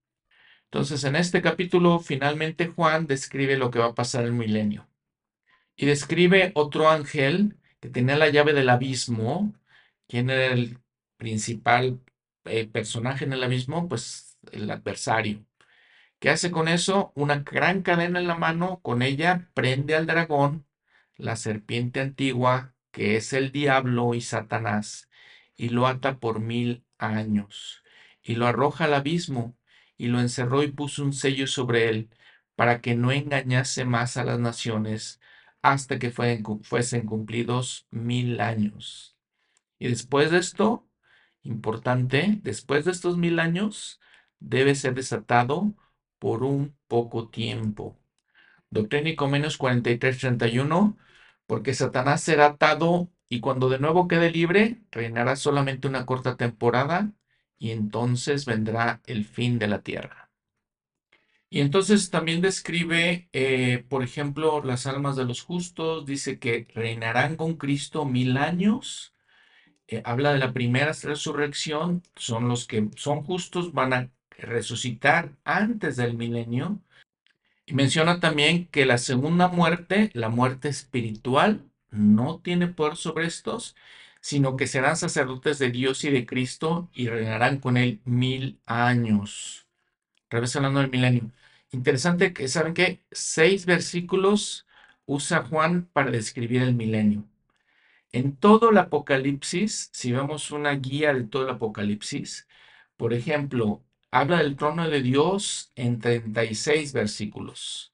[0.66, 4.88] Entonces, en este capítulo, finalmente Juan describe lo que va a pasar el milenio.
[5.76, 9.54] Y describe otro ángel que tenía la llave del abismo.
[10.14, 10.78] ¿Quién era el
[11.18, 12.00] principal
[12.46, 13.90] eh, personaje en el abismo?
[13.90, 15.44] Pues el adversario.
[16.20, 17.12] ¿Qué hace con eso?
[17.16, 20.68] Una gran cadena en la mano, con ella prende al dragón
[21.18, 25.10] la serpiente antigua, que es el diablo y Satanás,
[25.56, 27.84] y lo ata por mil años,
[28.22, 29.58] y lo arroja al abismo,
[29.98, 32.12] y lo encerró y puso un sello sobre él,
[32.56, 35.20] para que no engañase más a las naciones,
[35.64, 39.13] hasta que fuesen cumplidos mil años.
[39.84, 40.88] Y después de esto,
[41.42, 44.00] importante, después de estos mil años,
[44.40, 45.74] debe ser desatado
[46.20, 48.00] por un poco tiempo.
[48.70, 50.98] Doctrina y Comenios 43-31,
[51.48, 57.12] porque Satanás será atado y cuando de nuevo quede libre, reinará solamente una corta temporada
[57.60, 60.32] y entonces vendrá el fin de la tierra.
[61.50, 67.36] Y entonces también describe, eh, por ejemplo, las almas de los justos, dice que reinarán
[67.36, 69.13] con Cristo mil años.
[69.88, 75.98] Eh, habla de la primera resurrección, son los que son justos, van a resucitar antes
[75.98, 76.82] del milenio
[77.66, 83.76] Y menciona también que la segunda muerte, la muerte espiritual, no tiene poder sobre estos,
[84.22, 89.68] sino que serán sacerdotes de Dios y de Cristo y reinarán con él mil años.
[90.30, 91.32] Revés hablando del milenio.
[91.72, 93.06] Interesante que, ¿saben qué?
[93.12, 94.68] Seis versículos
[95.06, 97.26] usa Juan para describir el milenio.
[98.14, 102.48] En todo el Apocalipsis, si vemos una guía de todo el Apocalipsis,
[102.96, 107.94] por ejemplo, habla del trono de Dios en 36 versículos.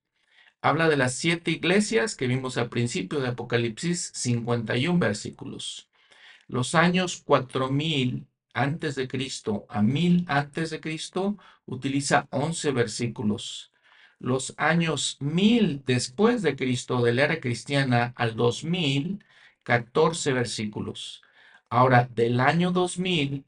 [0.61, 5.89] Habla de las siete iglesias que vimos al principio de Apocalipsis, 51 versículos.
[6.47, 13.71] Los años 4000 antes de Cristo a 1000 antes de Cristo utiliza 11 versículos.
[14.19, 19.23] Los años 1000 después de Cristo, de la era cristiana, al 2000,
[19.69, 21.21] 14 versículos.
[21.69, 23.45] Ahora, del año 2000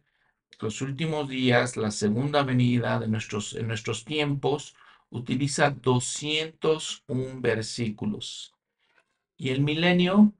[0.59, 4.76] los últimos días, la segunda venida de nuestros, en nuestros tiempos,
[5.09, 8.53] utiliza 201 versículos.
[9.36, 10.32] Y el milenio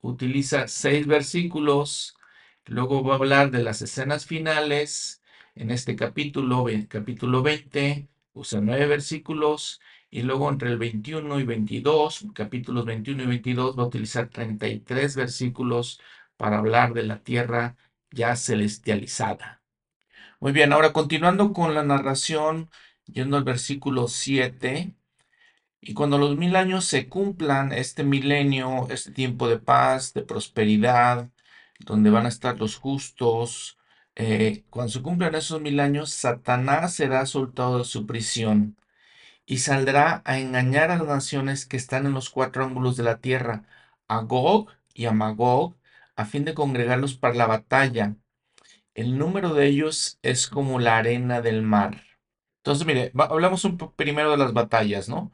[0.00, 2.16] utiliza seis versículos.
[2.66, 5.22] Luego va a hablar de las escenas finales.
[5.54, 9.80] En este capítulo, capítulo 20, usa nueve versículos.
[10.10, 15.16] Y luego entre el 21 y 22, capítulos 21 y 22, va a utilizar 33
[15.16, 16.00] versículos
[16.36, 17.76] para hablar de la tierra
[18.10, 19.62] ya celestializada.
[20.40, 22.70] Muy bien, ahora continuando con la narración,
[23.06, 24.94] yendo al versículo 7,
[25.80, 31.30] y cuando los mil años se cumplan, este milenio, este tiempo de paz, de prosperidad,
[31.80, 33.78] donde van a estar los justos,
[34.16, 38.76] eh, cuando se cumplan esos mil años, Satanás será soltado de su prisión
[39.48, 43.18] y saldrá a engañar a las naciones que están en los cuatro ángulos de la
[43.20, 43.64] tierra,
[44.08, 45.76] a Gog y a Magog,
[46.16, 48.16] a fin de congregarlos para la batalla
[48.98, 52.02] el número de ellos es como la arena del mar.
[52.58, 55.30] Entonces, mire, hablamos un primero de las batallas, ¿no?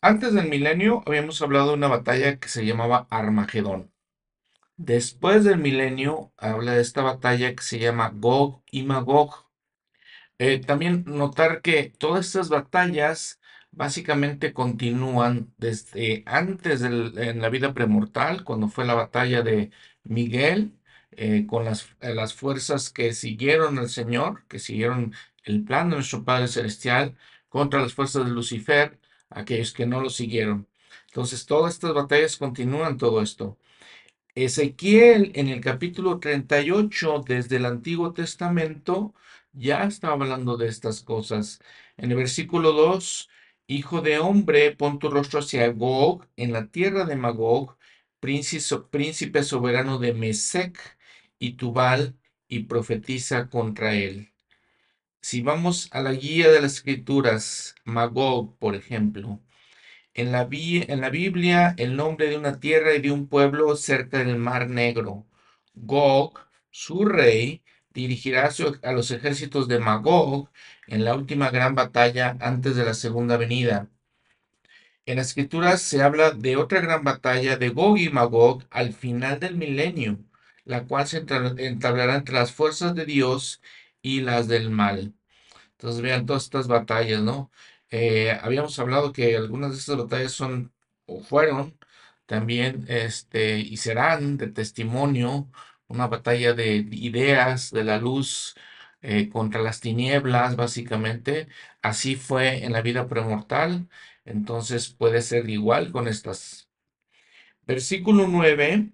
[0.00, 3.92] Antes del milenio habíamos hablado de una batalla que se llamaba Armagedón.
[4.76, 9.46] Después del milenio habla de esta batalla que se llama Gog y Magog.
[10.38, 13.40] Eh, también notar que todas estas batallas
[13.76, 19.70] básicamente continúan desde antes en la vida premortal, cuando fue la batalla de
[20.04, 20.72] Miguel
[21.12, 25.14] eh, con las, eh, las fuerzas que siguieron al Señor, que siguieron
[25.44, 27.16] el plan de nuestro Padre Celestial
[27.48, 28.98] contra las fuerzas de Lucifer,
[29.30, 30.68] aquellos que no lo siguieron.
[31.06, 33.58] Entonces, todas estas batallas continúan todo esto.
[34.34, 39.14] Ezequiel en el capítulo 38 desde el Antiguo Testamento
[39.52, 41.60] ya estaba hablando de estas cosas.
[41.96, 43.30] En el versículo 2,
[43.66, 47.78] Hijo de hombre, pon tu rostro hacia Gog, en la tierra de Magog,
[48.20, 50.78] príncipe soberano de Mesec,
[51.38, 52.16] y Tubal
[52.48, 54.32] y profetiza contra él.
[55.22, 59.40] Si vamos a la guía de las escrituras, Magog, por ejemplo,
[60.14, 64.18] en la, en la Biblia el nombre de una tierra y de un pueblo cerca
[64.18, 65.26] del Mar Negro.
[65.74, 66.40] Gog,
[66.70, 67.63] su rey,
[67.94, 68.50] dirigirá
[68.82, 70.50] a los ejércitos de Magog
[70.86, 73.88] en la última gran batalla antes de la segunda venida.
[75.06, 79.38] En las escrituras se habla de otra gran batalla de Gog y Magog al final
[79.40, 80.18] del milenio,
[80.64, 83.60] la cual se entablará entre las fuerzas de Dios
[84.02, 85.14] y las del mal.
[85.72, 87.50] Entonces vean todas estas batallas, ¿no?
[87.90, 90.72] Eh, habíamos hablado que algunas de estas batallas son
[91.06, 91.78] o fueron
[92.26, 95.48] también este, y serán de testimonio,
[95.88, 98.54] una batalla de ideas, de la luz
[99.02, 101.48] eh, contra las tinieblas, básicamente.
[101.82, 103.88] Así fue en la vida premortal,
[104.24, 106.68] entonces puede ser igual con estas.
[107.66, 108.92] Versículo 9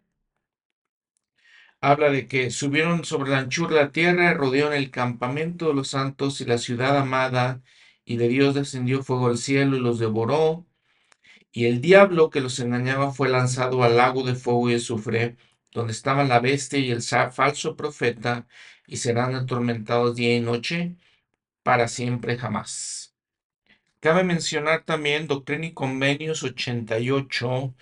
[1.80, 6.40] habla de que subieron sobre la anchura la tierra, rodearon el campamento de los santos
[6.40, 7.62] y la ciudad amada,
[8.04, 10.66] y de Dios descendió fuego del cielo y los devoró.
[11.52, 15.36] Y el diablo que los engañaba fue lanzado al lago de fuego y azufre,
[15.72, 18.46] donde estaba la bestia y el falso profeta,
[18.86, 20.96] y serán atormentados día y noche
[21.62, 23.14] para siempre jamás.
[24.00, 27.74] Cabe mencionar también Doctrina y Convenios 88,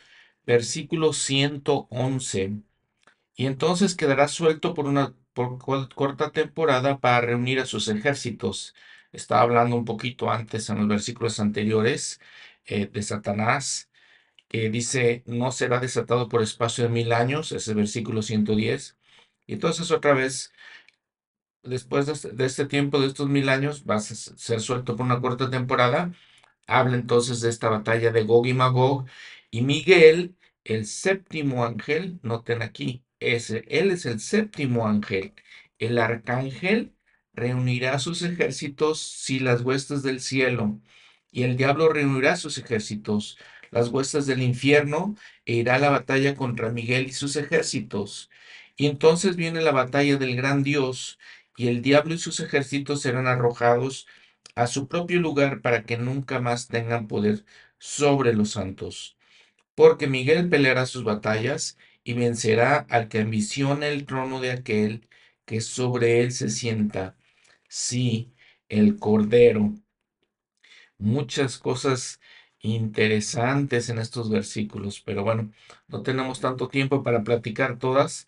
[0.47, 2.63] versículo 111
[3.39, 5.15] y entonces quedará suelto por una
[5.95, 8.75] corta temporada para reunir a sus ejércitos.
[9.13, 12.21] Estaba hablando un poquito antes en los versículos anteriores
[12.67, 13.88] eh, de Satanás,
[14.49, 18.97] que dice, no será desatado por espacio de mil años, ese versículo 110.
[19.47, 20.53] Y entonces otra vez,
[21.63, 25.21] después de este, este tiempo, de estos mil años, va a ser suelto por una
[25.21, 26.13] corta temporada.
[26.67, 29.07] Habla entonces de esta batalla de Gog y Magog.
[29.51, 35.35] Y Miguel, el séptimo ángel, noten aquí, él es el séptimo ángel.
[35.79, 36.95] El arcángel
[37.33, 40.81] reunirá sus ejércitos si las huestes del cielo.
[41.31, 43.39] y el diablo reunirá sus ejércitos,
[43.71, 48.31] las huestes del infierno, e irá a la batalla contra Miguel y sus ejércitos.
[48.77, 51.19] Y entonces viene la batalla del gran Dios,
[51.57, 54.07] y el diablo y sus ejércitos serán arrojados
[54.55, 57.45] a su propio lugar para que nunca más tengan poder
[57.79, 59.17] sobre los santos.
[59.75, 65.09] Porque Miguel peleará sus batallas y vencerá al que ambiciona el trono de aquel
[65.47, 67.17] que sobre él se sienta.
[67.69, 68.33] Sí,
[68.69, 69.75] el Cordero
[70.99, 72.21] muchas cosas
[72.63, 75.53] interesantes en estos versículos, pero bueno,
[75.89, 78.27] no tenemos tanto tiempo para platicar todas,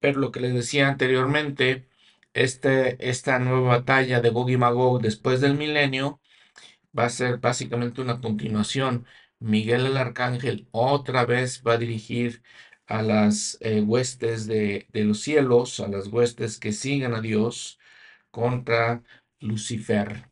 [0.00, 1.88] pero lo que les decía anteriormente,
[2.34, 6.20] este, esta nueva batalla de Gog y Magog después del milenio
[6.98, 9.06] va a ser básicamente una continuación.
[9.38, 12.42] Miguel el Arcángel otra vez va a dirigir
[12.86, 17.78] a las eh, huestes de, de los cielos, a las huestes que siguen a Dios
[18.30, 19.02] contra
[19.40, 20.30] Lucifer.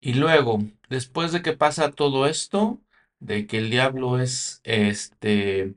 [0.00, 2.80] Y luego, después de que pasa todo esto,
[3.20, 5.74] de que el diablo es este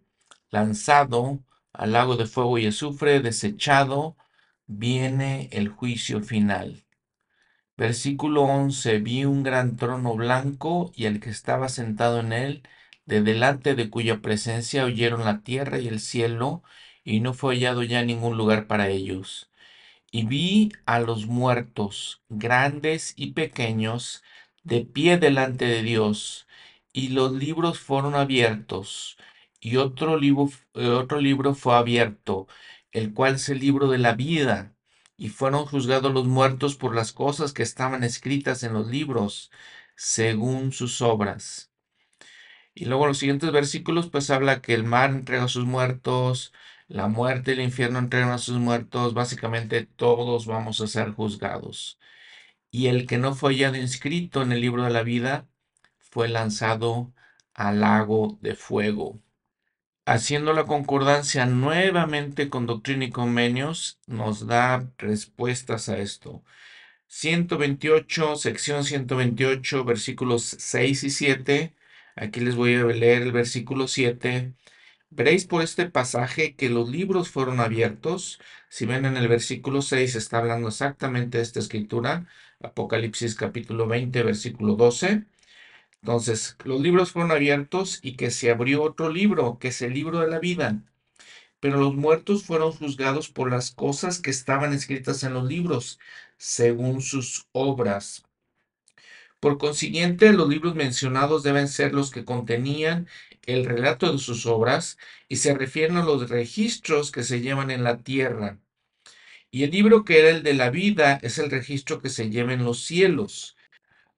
[0.49, 1.39] lanzado
[1.74, 4.17] al lago de fuego y azufre, desechado,
[4.67, 6.84] viene el juicio final.
[7.78, 12.63] Versículo 11, vi un gran trono blanco y el que estaba sentado en él,
[13.05, 16.63] de delante de cuya presencia oyeron la tierra y el cielo,
[17.03, 19.51] y no fue hallado ya ningún lugar para ellos.
[20.12, 24.24] Y vi a los muertos, grandes y pequeños,
[24.64, 26.47] de pie delante de Dios,
[26.93, 29.18] y los libros fueron abiertos,
[29.59, 32.47] y otro libro, eh, otro libro fue abierto,
[32.91, 34.76] el cual es el libro de la vida,
[35.18, 39.51] y fueron juzgados los muertos por las cosas que estaban escritas en los libros,
[39.95, 41.72] según sus obras.
[42.74, 46.53] Y luego los siguientes versículos pues habla que el mar entrega a sus muertos,
[46.92, 52.00] la muerte y el infierno entregan a sus muertos, básicamente todos vamos a ser juzgados.
[52.72, 55.48] Y el que no fue hallado inscrito en el libro de la vida
[56.00, 57.14] fue lanzado
[57.54, 59.22] al lago de fuego.
[60.06, 66.44] Haciendo la concordancia nuevamente con Doctrina y Convenios, nos da respuestas a esto.
[67.08, 71.76] 128, sección 128, versículos 6 y 7.
[72.16, 74.54] Aquí les voy a leer el versículo 7.
[75.14, 78.39] Veréis por este pasaje que los libros fueron abiertos.
[78.70, 82.28] Si ven en el versículo 6 está hablando exactamente de esta escritura,
[82.62, 85.26] Apocalipsis capítulo 20, versículo 12.
[86.01, 90.20] Entonces, los libros fueron abiertos y que se abrió otro libro, que es el libro
[90.20, 90.82] de la vida.
[91.59, 95.99] Pero los muertos fueron juzgados por las cosas que estaban escritas en los libros,
[96.38, 98.24] según sus obras.
[99.41, 103.07] Por consiguiente, los libros mencionados deben ser los que contenían
[103.46, 107.84] el relato de sus obras y se refieren a los registros que se llevan en
[107.84, 108.60] la tierra.
[109.52, 112.54] Y el libro que era el de la vida es el registro que se lleva
[112.54, 113.58] en los cielos.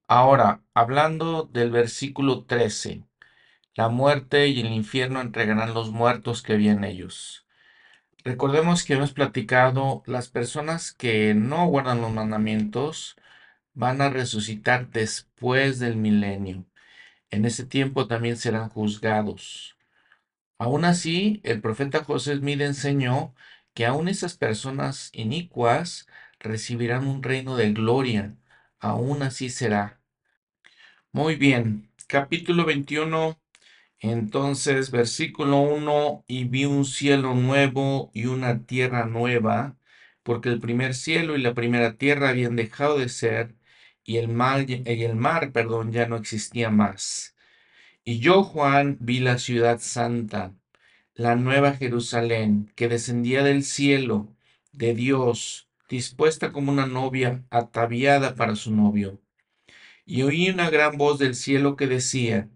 [0.08, 3.04] Ahora, hablando del versículo 13,
[3.76, 7.48] la muerte y el infierno entregarán los muertos que había en ellos.
[8.24, 13.18] Recordemos que hemos platicado, las personas que no guardan los mandamientos
[13.74, 16.66] van a resucitar después del milenio.
[17.34, 19.76] En ese tiempo también serán juzgados.
[20.60, 23.34] Aún así, el profeta José Smith enseñó
[23.74, 26.08] que aún esas personas inicuas
[26.40, 28.38] recibirán un reino de gloria.
[28.80, 30.00] Aún así será.
[31.12, 33.42] Muy bien, capítulo 21,
[34.00, 39.76] entonces versículo 1, y vi un cielo nuevo y una tierra nueva,
[40.22, 43.56] porque el primer cielo y la primera tierra habían dejado de ser,
[44.06, 44.30] y el
[44.68, 47.36] y el mar perdón, ya no existía más.
[48.04, 50.54] Y yo, Juan, vi la ciudad santa
[51.16, 54.36] la nueva Jerusalén, que descendía del cielo
[54.72, 59.22] de Dios, dispuesta como una novia ataviada para su novio.
[60.06, 62.50] Y oí una gran voz del cielo que decía,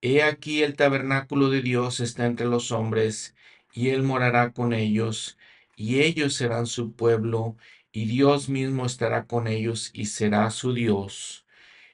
[0.00, 3.36] He aquí el tabernáculo de Dios está entre los hombres,
[3.72, 5.36] y él morará con ellos,
[5.76, 7.56] y ellos serán su pueblo,
[7.92, 11.46] y Dios mismo estará con ellos y será su Dios.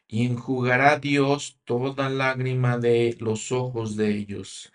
[0.08, 4.72] Y enjugará Dios toda lágrima de los ojos de ellos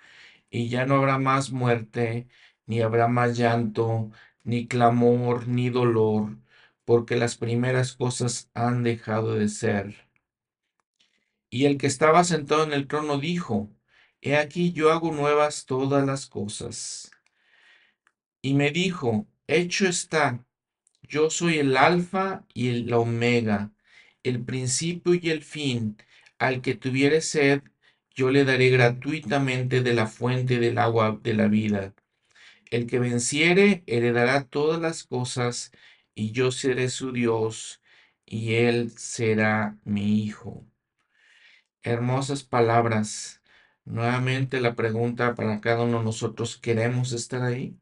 [0.52, 2.28] y ya no habrá más muerte,
[2.68, 4.12] ni habrá más llanto,
[4.44, 6.38] ni clamor, ni dolor,
[6.86, 10.10] porque las primeras cosas han dejado de ser.
[11.50, 13.70] Y el que estaba sentado en el trono dijo,
[14.22, 17.12] He aquí yo hago nuevas todas las cosas.
[18.42, 20.46] Y me dijo, Hecho está,
[21.12, 23.72] yo soy el alfa y el omega,
[24.24, 25.98] el principio y el fin.
[26.40, 27.62] Al que tuviere sed,
[28.16, 31.94] yo le daré gratuitamente de la fuente del agua de la vida.
[32.72, 35.74] El que venciere heredará todas las cosas,
[36.16, 37.82] y yo seré su Dios,
[38.26, 40.66] y él será mi hijo.
[41.84, 43.42] Hermosas palabras.
[43.86, 47.81] Nuevamente la pregunta para cada uno de nosotros, ¿queremos estar ahí?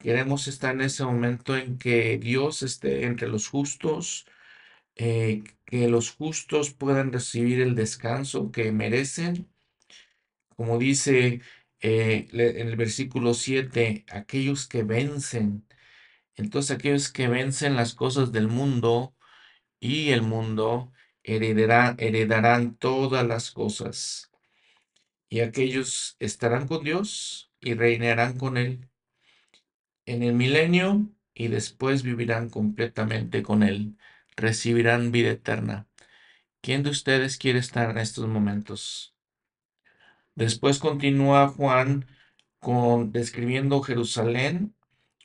[0.00, 4.26] ¿Queremos estar en ese momento en que Dios esté entre los justos?
[4.96, 9.48] eh, que los justos puedan recibir el descanso que merecen?
[10.56, 11.40] Como dice
[11.80, 15.66] eh, en el versículo 7, aquellos que vencen.
[16.36, 19.14] Entonces aquellos que vencen las cosas del mundo
[19.80, 20.92] y el mundo
[21.24, 24.30] heredarán, heredarán todas las cosas.
[25.30, 28.89] Y aquellos estarán con Dios y reinarán con Él
[30.10, 33.96] en el milenio y después vivirán completamente con Él.
[34.36, 35.88] Recibirán vida eterna.
[36.60, 39.14] ¿Quién de ustedes quiere estar en estos momentos?
[40.34, 42.06] Después continúa Juan
[42.58, 44.74] con describiendo Jerusalén,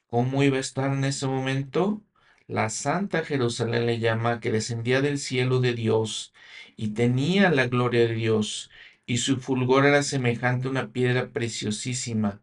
[0.07, 2.03] cómo iba a estar en ese momento.
[2.47, 6.33] La Santa Jerusalén le llama que descendía del cielo de Dios
[6.77, 8.69] y tenía la gloria de Dios,
[9.05, 12.41] y su fulgor era semejante a una piedra preciosísima,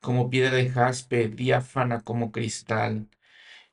[0.00, 3.08] como piedra de jaspe, diáfana como cristal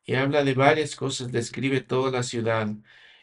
[0.06, 2.70] y habla de varias cosas, describe toda la ciudad,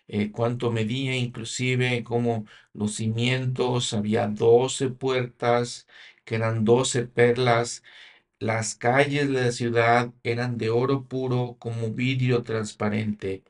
[0.08, 5.86] eh, cuánto medía, inclusive como los cimientos, había doce puertas,
[6.24, 7.82] que eran doce perlas,
[8.40, 13.44] las calles de la ciudad eran de oro puro como vidrio transparente.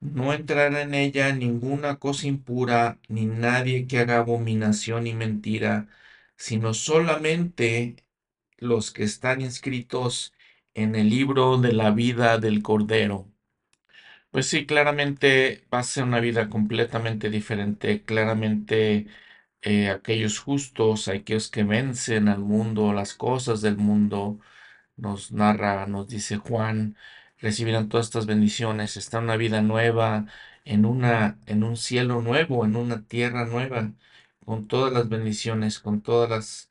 [0.00, 5.88] No entrará en ella ninguna cosa impura, ni nadie que haga abominación y mentira,
[6.36, 7.96] sino solamente
[8.60, 10.32] los que están inscritos
[10.74, 13.28] en el libro de la vida del Cordero.
[14.30, 18.04] Pues sí, claramente va a ser una vida completamente diferente.
[18.04, 19.06] Claramente
[19.62, 24.38] eh, aquellos justos, aquellos que vencen al mundo, las cosas del mundo,
[24.96, 26.96] nos narra, nos dice Juan,
[27.38, 28.96] recibirán todas estas bendiciones.
[28.96, 30.26] Está una vida nueva,
[30.64, 33.92] en una, en un cielo nuevo, en una tierra nueva,
[34.44, 36.70] con todas las bendiciones, con todas las,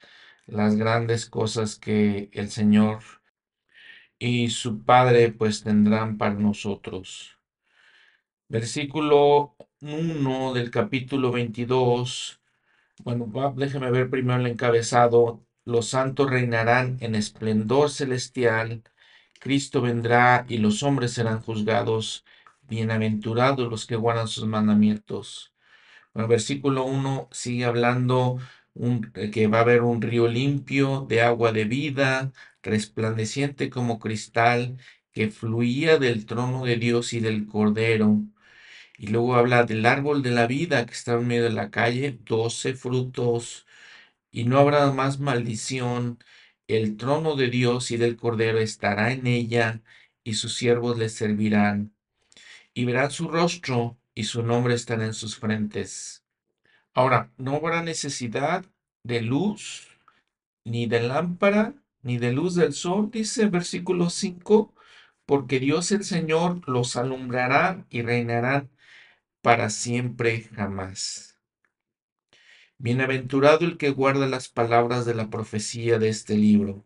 [0.51, 2.99] las grandes cosas que el Señor
[4.19, 7.37] y su Padre pues tendrán para nosotros.
[8.47, 12.41] Versículo 1 del capítulo 22.
[13.03, 15.45] Bueno, déjeme ver primero el encabezado.
[15.65, 18.83] Los santos reinarán en esplendor celestial.
[19.39, 22.25] Cristo vendrá y los hombres serán juzgados.
[22.63, 25.53] Bienaventurados los que guardan sus mandamientos.
[26.13, 28.39] Bueno, versículo 1 sigue hablando
[28.73, 32.31] un, que va a haber un río limpio de agua de vida,
[32.63, 34.77] resplandeciente como cristal,
[35.11, 38.21] que fluía del trono de Dios y del Cordero.
[38.97, 42.19] Y luego habla del árbol de la vida que está en medio de la calle,
[42.25, 43.65] doce frutos,
[44.31, 46.19] y no habrá más maldición.
[46.67, 49.81] El trono de Dios y del Cordero estará en ella,
[50.23, 51.93] y sus siervos le servirán.
[52.73, 56.23] Y verán su rostro, y su nombre estará en sus frentes.
[56.99, 58.65] Ahora, no habrá necesidad
[59.05, 59.87] de luz,
[60.65, 64.73] ni de lámpara, ni de luz del sol, dice versículo 5,
[65.25, 68.69] porque Dios el Señor los alumbrará y reinarán
[69.41, 71.39] para siempre jamás.
[72.77, 76.83] Bienaventurado el que guarda las palabras de la profecía de este libro.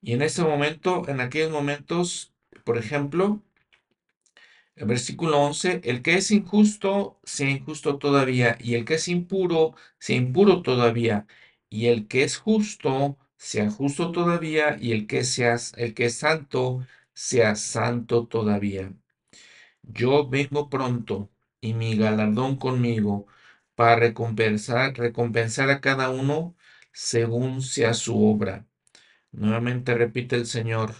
[0.00, 3.42] Y en ese momento, en aquellos momentos, por ejemplo,
[4.76, 9.74] el versículo 11, el que es injusto, sea injusto todavía, y el que es impuro,
[9.98, 11.26] sea impuro todavía,
[11.70, 16.16] y el que es justo, sea justo todavía, y el que, sea, el que es
[16.16, 18.92] santo, sea santo todavía.
[19.82, 23.26] Yo vengo pronto, y mi galardón conmigo,
[23.74, 26.54] para recompensar, recompensar a cada uno
[26.92, 28.66] según sea su obra.
[29.32, 30.94] Nuevamente repite el Señor,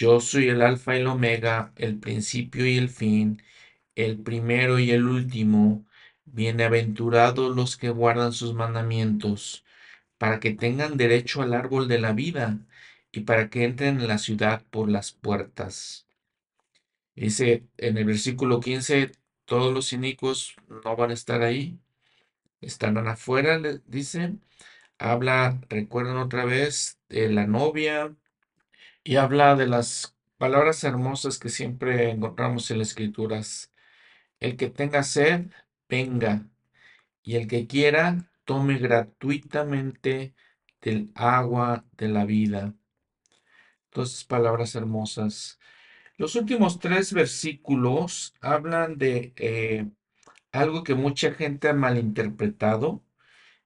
[0.00, 3.42] yo soy el alfa y el omega, el principio y el fin,
[3.94, 5.86] el primero y el último.
[6.24, 9.64] Bienaventurados los que guardan sus mandamientos,
[10.18, 12.58] para que tengan derecho al árbol de la vida
[13.12, 16.06] y para que entren en la ciudad por las puertas.
[17.14, 19.12] Dice en el versículo 15,
[19.44, 21.78] todos los inicuos no van a estar ahí,
[22.62, 24.36] estarán afuera, dice.
[24.98, 28.14] Habla, recuerden otra vez, de la novia
[29.10, 33.72] y habla de las palabras hermosas que siempre encontramos en las escrituras.
[34.38, 35.50] El que tenga sed,
[35.88, 36.46] venga,
[37.20, 40.36] y el que quiera, tome gratuitamente
[40.80, 42.76] del agua de la vida.
[43.90, 45.58] Todas palabras hermosas.
[46.16, 49.90] Los últimos tres versículos hablan de eh,
[50.52, 53.02] algo que mucha gente ha malinterpretado,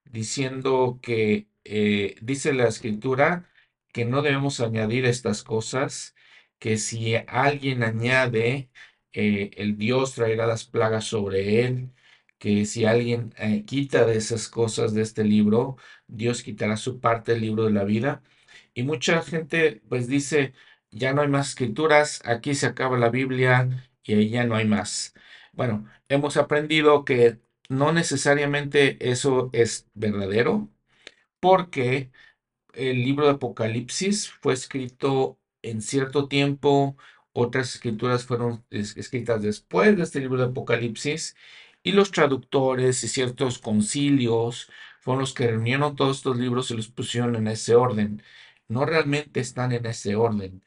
[0.07, 3.51] diciendo que, eh, dice la escritura,
[3.95, 6.17] que no debemos añadir estas cosas,
[6.61, 8.71] que si alguien añade,
[9.13, 11.93] eh, el Dios traerá las plagas sobre él,
[12.39, 15.77] que si alguien eh, quita de esas cosas de este libro,
[16.09, 18.23] Dios quitará su parte del libro de la vida.
[18.75, 20.55] Y mucha gente pues dice,
[20.91, 24.67] ya no hay más escrituras, aquí se acaba la Biblia y ahí ya no hay
[24.67, 25.15] más.
[25.53, 30.71] Bueno, hemos aprendido que no necesariamente eso es verdadero,
[31.41, 32.11] porque
[32.77, 36.97] el libro de Apocalipsis fue escrito en cierto tiempo,
[37.33, 41.37] otras escrituras fueron escritas después de este libro de Apocalipsis,
[41.83, 44.71] y los traductores y ciertos concilios
[45.01, 48.23] fueron los que reunieron todos estos libros y los pusieron en ese orden.
[48.69, 50.65] No realmente están en ese orden.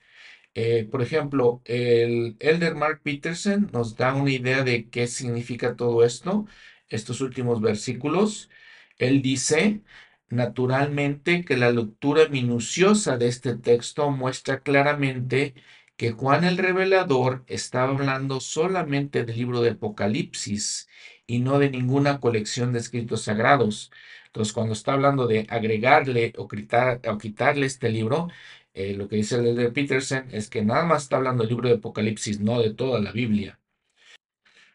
[0.54, 6.04] Eh, por ejemplo, el Elder Mark Peterson nos da una idea de qué significa todo
[6.04, 6.48] esto,
[6.90, 8.50] estos últimos versículos.
[8.98, 9.84] Él dice,
[10.30, 15.56] naturalmente, que la lectura minuciosa de este texto muestra claramente
[15.98, 20.88] que Juan el Revelador estaba hablando solamente del libro de Apocalipsis
[21.26, 23.92] y no de ninguna colección de escritos sagrados.
[24.28, 28.30] Entonces, cuando está hablando de agregarle o, quitarle este libro,
[28.74, 31.70] eh, lo que dice el de Peterson es que nada más está hablando del libro
[31.70, 33.60] de Apocalipsis, no de toda la Biblia.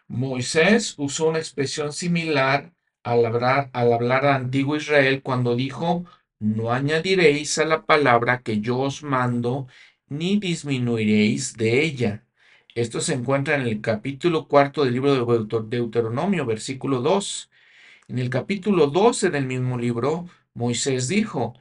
[0.08, 2.72] Moisés usó una expresión similar
[3.04, 6.04] al hablar, al hablar a antiguo Israel cuando dijo,
[6.38, 9.68] no añadiréis a la palabra que yo os mando,
[10.08, 12.24] ni disminuiréis de ella.
[12.74, 17.50] Esto se encuentra en el capítulo cuarto del libro de Deuteronomio, versículo 2.
[18.08, 21.54] En el capítulo 12 del mismo libro, Moisés dijo,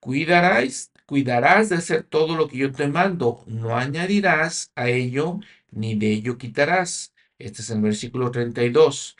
[0.00, 5.40] cuidarás, cuidarás de hacer todo lo que yo te mando, no añadirás a ello,
[5.70, 7.12] ni de ello quitarás.
[7.38, 9.16] Este es el versículo 32.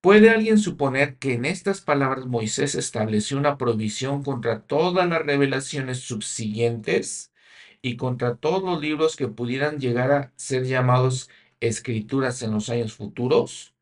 [0.00, 6.00] ¿Puede alguien suponer que en estas palabras Moisés estableció una provisión contra todas las revelaciones
[6.00, 7.32] subsiguientes
[7.82, 11.28] y contra todos los libros que pudieran llegar a ser llamados
[11.60, 13.74] escrituras en los años futuros?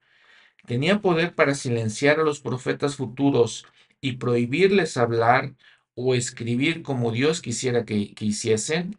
[0.66, 3.66] Tenía poder para silenciar a los profetas futuros
[4.00, 5.54] y prohibirles hablar
[5.94, 8.98] o escribir como Dios quisiera que, que hiciesen?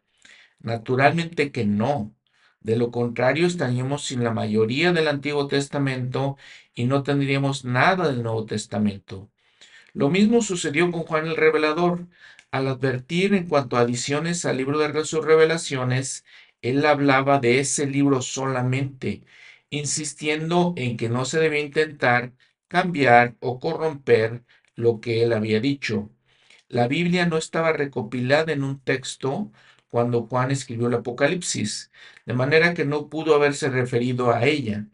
[0.60, 2.16] Naturalmente que no.
[2.62, 6.38] De lo contrario, estaríamos sin la mayoría del Antiguo Testamento
[6.74, 9.30] y no tendríamos nada del Nuevo Testamento.
[9.94, 12.08] Lo mismo sucedió con Juan el Revelador.
[12.52, 16.26] Al advertir en cuanto a adiciones al libro de sus revelaciones,
[16.62, 19.24] él hablaba de ese libro solamente,
[19.70, 22.34] insistiendo en que no se debía intentar
[22.68, 24.44] cambiar o corromper
[24.76, 26.10] lo que él había dicho.
[26.68, 29.52] La Biblia no estaba recopilada en un texto
[29.90, 31.92] cuando Juan escribió el Apocalipsis,
[32.26, 34.88] de manera que no pudo haberse referido a ella.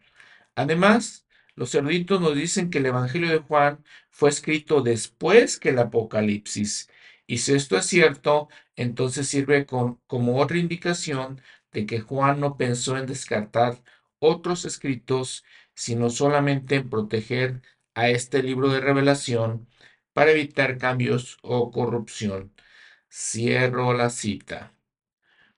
[0.56, 5.78] Además, los eruditos nos dicen que el Evangelio de Juan fue escrito después que el
[5.78, 6.90] Apocalipsis.
[7.26, 11.40] Y si esto es cierto, entonces sirve como otra indicación
[11.72, 13.82] de que Juan no pensó en descartar
[14.18, 15.44] otros escritos,
[15.74, 17.62] sino solamente en proteger
[17.94, 19.68] a este libro de revelación
[20.12, 22.52] para evitar cambios o corrupción.
[23.10, 24.75] Cierro la cita.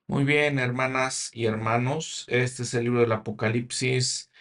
[0.09, 4.31] Muy bien, hermanas y hermanos, este es el libro del Apocalipsis.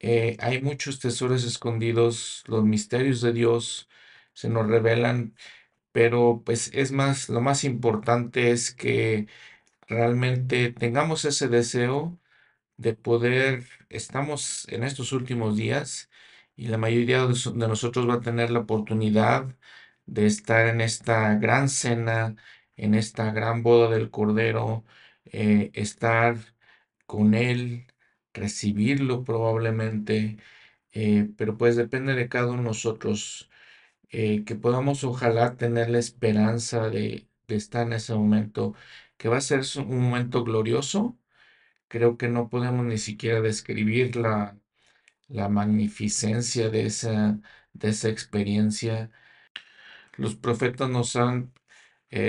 [0.00, 3.88] Eh, hay muchos tesoros escondidos, los misterios de Dios
[4.34, 5.34] se nos revelan,
[5.92, 9.28] pero pues es más, lo más importante es que
[9.88, 12.18] realmente tengamos ese deseo
[12.76, 16.10] de poder, estamos en estos últimos días
[16.56, 19.56] y la mayoría de nosotros va a tener la oportunidad
[20.06, 22.36] de estar en esta gran cena,
[22.76, 24.84] en esta gran boda del Cordero,
[25.38, 26.38] eh, estar
[27.06, 27.86] con Él,
[28.34, 30.38] recibirlo probablemente,
[30.92, 33.50] eh, pero pues depende de cada uno de nosotros,
[34.10, 38.74] eh, que podamos ojalá tener la esperanza de, estar en ese momento,
[39.18, 41.18] que va a ser un momento glorioso.
[41.88, 44.58] Creo que no podemos ni siquiera describir la,
[45.50, 47.40] magnificencia de esa
[48.10, 49.10] experiencia.
[50.16, 51.52] Los profetas nos han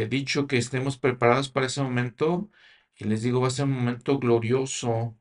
[0.10, 2.50] dicho que estemos preparados para ese momento
[2.98, 5.18] y les digo, va a ser un momento glorioso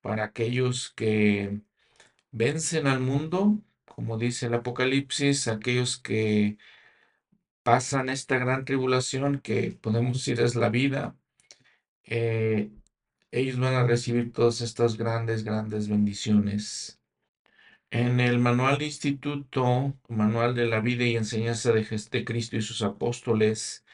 [0.00, 1.60] para aquellos que
[2.32, 6.58] vencen al mundo, como dice el Apocalipsis, aquellos que
[7.62, 11.16] pasan esta gran tribulación que podemos decir es la vida,
[12.04, 12.70] eh,
[13.30, 17.00] ellos van a recibir todas estas grandes, grandes bendiciones.
[17.90, 22.62] En el manual de instituto, manual de la vida y enseñanza de, de Cristo y
[22.62, 23.84] sus apóstoles,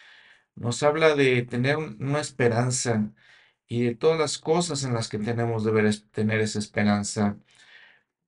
[0.57, 3.13] nos habla de tener una esperanza
[3.69, 7.39] y de todas las cosas en las que tenemos de tener esa esperanza.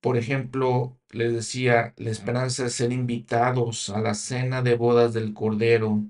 [0.01, 5.33] Por ejemplo, les decía, la esperanza de ser invitados a la cena de bodas del
[5.33, 6.03] Cordero,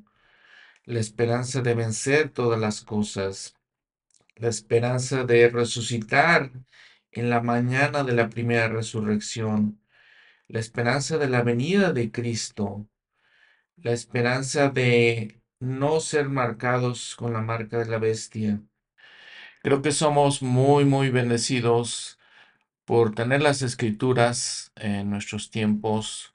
[0.86, 3.56] la esperanza de vencer todas las cosas,
[4.36, 6.52] la esperanza de resucitar
[7.12, 9.82] en la mañana de la primera resurrección,
[10.48, 12.88] la esperanza de la venida de Cristo,
[13.78, 18.62] la esperanza de no ser marcados con la marca de la bestia.
[19.62, 22.20] Creo que somos muy, muy bendecidos
[22.86, 26.34] por tener las escrituras en nuestros tiempos,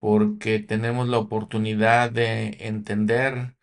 [0.00, 3.56] porque tenemos la oportunidad de entender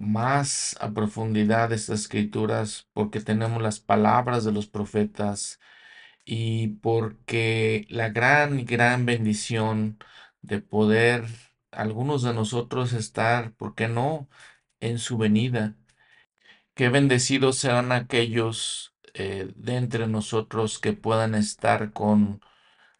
[0.00, 5.60] más a profundidad estas escrituras, porque tenemos las palabras de los profetas
[6.24, 9.98] y porque la gran, gran bendición
[10.42, 11.26] de poder
[11.72, 14.28] algunos de nosotros estar, ¿por qué no?,
[14.80, 15.76] en su venida.
[16.74, 22.40] Qué bendecidos serán aquellos eh, de entre nosotros que puedan estar con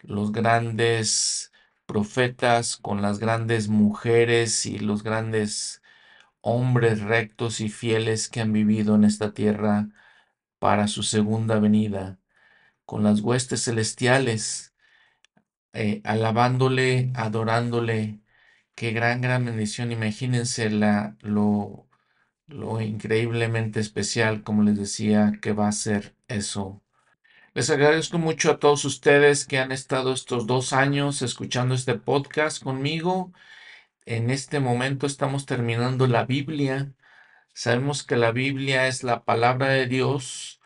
[0.01, 1.53] los grandes
[1.87, 5.83] profetas, con las grandes mujeres y los grandes
[6.43, 9.89] hombres rectos y fieles que han vivido en esta tierra
[10.59, 12.21] para su segunda venida,
[12.87, 14.75] con las huestes celestiales,
[15.73, 18.21] eh, alabándole, adorándole.
[18.81, 19.93] Qué gran, gran bendición.
[19.93, 21.87] Imagínense la, lo,
[22.47, 26.83] lo increíblemente especial, como les decía, que va a ser eso.
[27.55, 32.63] Les agradezco mucho a todos ustedes que han estado estos dos años escuchando este podcast
[32.63, 33.35] conmigo.
[34.07, 36.95] En este momento estamos terminando la Biblia.
[37.55, 40.60] Sabemos que la Biblia es la palabra de Dios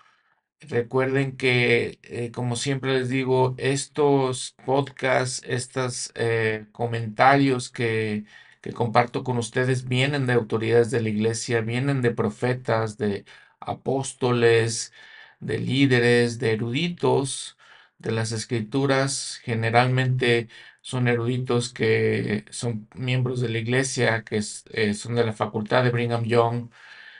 [0.68, 8.24] Recuerden que, eh, como siempre les digo, estos podcasts, estos eh, comentarios que,
[8.62, 13.26] que comparto con ustedes vienen de autoridades de la iglesia, vienen de profetas, de
[13.60, 14.92] apóstoles,
[15.40, 17.58] de líderes, de eruditos
[17.98, 19.40] de las escrituras.
[19.42, 20.48] Generalmente
[20.80, 24.40] son eruditos que son miembros de la iglesia, que
[24.72, 26.70] eh, son de la facultad de Brigham Young.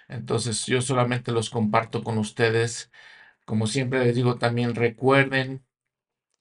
[0.08, 2.90] Entonces yo solamente los comparto con ustedes
[3.44, 5.64] como siempre les digo, también recuerden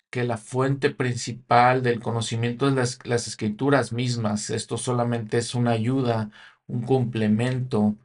[0.10, 4.50] que la fuente principal del conocimiento es las, escrituras mismas.
[4.52, 6.32] Esto solamente es una ayuda,
[6.68, 7.98] un complemento.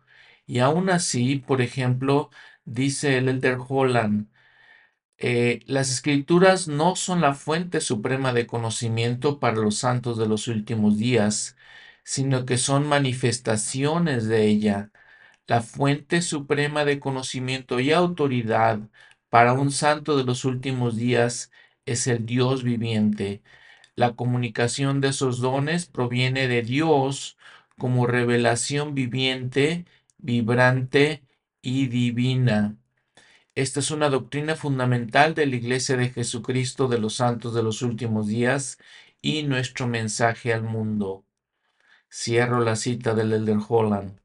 [0.47, 2.31] Y aún así, por ejemplo,
[2.65, 4.29] dice el Elder Holland,
[5.19, 10.49] eh, las escrituras no son la fuente suprema de conocimiento para los santos de los
[10.49, 11.57] últimos días,
[12.05, 14.93] sino que son manifestaciones de ella
[15.49, 18.81] la fuente suprema de conocimiento y autoridad
[19.31, 21.51] para un santo de los últimos días
[21.87, 23.43] es el Dios viviente.
[23.97, 27.39] La comunicación de esos dones proviene de Dios
[27.79, 29.87] como revelación viviente,
[30.19, 31.25] vibrante
[31.63, 32.77] y divina.
[33.55, 37.83] Esta es una doctrina fundamental de la Iglesia de Jesucristo de los Santos de los
[37.83, 38.79] últimos días
[39.23, 41.25] y nuestro mensaje al mundo.
[42.11, 44.21] Cierro la cita del Elder Holland.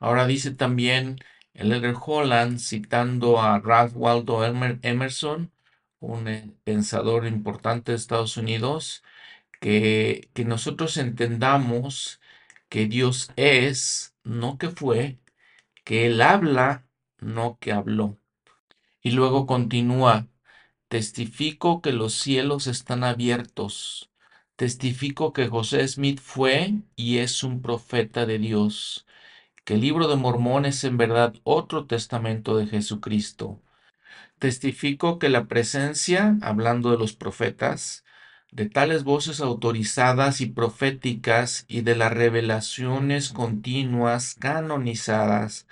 [0.00, 1.18] Ahora dice también
[1.54, 5.52] el Elder Holland, citando a Ralph Waldo Emerson,
[6.00, 9.02] un eh, pensador importante de Estados Unidos,
[9.60, 12.20] que, que nosotros entendamos
[12.68, 15.18] que Dios es, no que fue,
[15.84, 16.86] que Él habla,
[17.20, 18.18] no que habló.
[19.02, 20.28] Y luego continúa,
[20.88, 24.12] testifico que los cielos están abiertos,
[24.56, 29.07] testifico que José Smith fue y es un profeta de Dios
[29.68, 33.60] que el libro de Mormón es en verdad otro testamento de Jesucristo.
[34.38, 38.02] Testifico que la presencia, hablando de los profetas,
[38.50, 45.66] de tales voces autorizadas y proféticas y de las revelaciones continuas canonizadas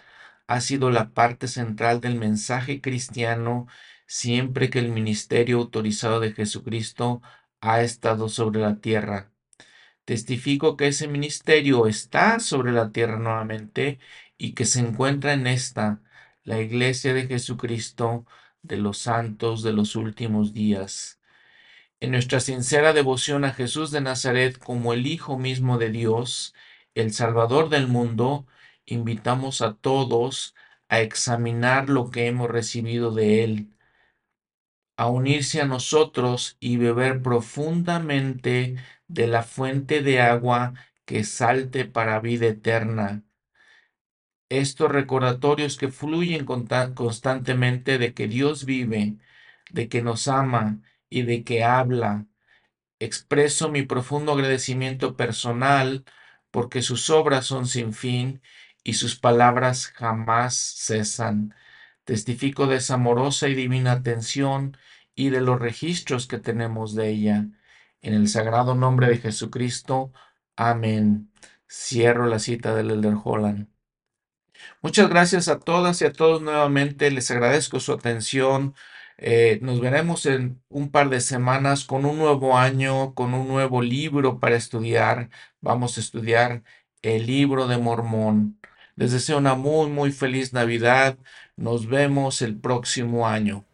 [0.47, 3.66] ha sido la parte central del mensaje cristiano
[4.06, 7.23] siempre que el ministerio autorizado de Jesucristo
[7.62, 9.31] ha estado sobre la tierra.
[10.06, 13.98] Testifico que ese ministerio está sobre la tierra nuevamente
[14.38, 16.00] y que se encuentra en esta,
[16.44, 18.26] la iglesia de Jesucristo
[18.62, 21.20] de los santos de los últimos días.
[22.00, 26.54] En nuestra sincera devoción a Jesús de Nazaret como el Hijo mismo de Dios,
[26.94, 28.46] el Salvador del mundo,
[28.86, 30.54] invitamos a todos
[30.88, 33.75] a examinar lo que hemos recibido de Él,
[34.97, 38.77] a unirse a nosotros y beber profundamente
[39.09, 40.74] de la fuente de agua
[41.05, 43.23] que salte para vida eterna.
[44.48, 49.16] Estos recordatorios que fluyen constantemente de que Dios vive,
[49.70, 52.27] de que nos ama y de que habla.
[52.98, 56.05] Expreso mi profundo agradecimiento personal
[56.51, 58.43] porque sus obras son sin fin
[58.85, 61.55] y sus palabras jamás cesan.
[62.06, 64.76] Testifico de esa amorosa y divina atención
[65.16, 67.46] y de los registros que tenemos de ella.
[68.00, 70.12] En el sagrado nombre de Jesucristo.
[70.54, 71.32] Amén.
[71.68, 73.68] Cierro la cita del Elder Holland.
[74.82, 77.10] Muchas gracias a todas y a todos nuevamente.
[77.10, 78.76] Les agradezco su atención.
[79.18, 83.82] Eh, nos veremos en un par de semanas con un nuevo año, con un nuevo
[83.82, 85.30] libro para estudiar.
[85.60, 86.62] Vamos a estudiar
[87.02, 88.60] el libro de Mormón.
[88.96, 91.18] Les deseo una muy, muy feliz Navidad.
[91.58, 93.64] Nos vemos el próximo año.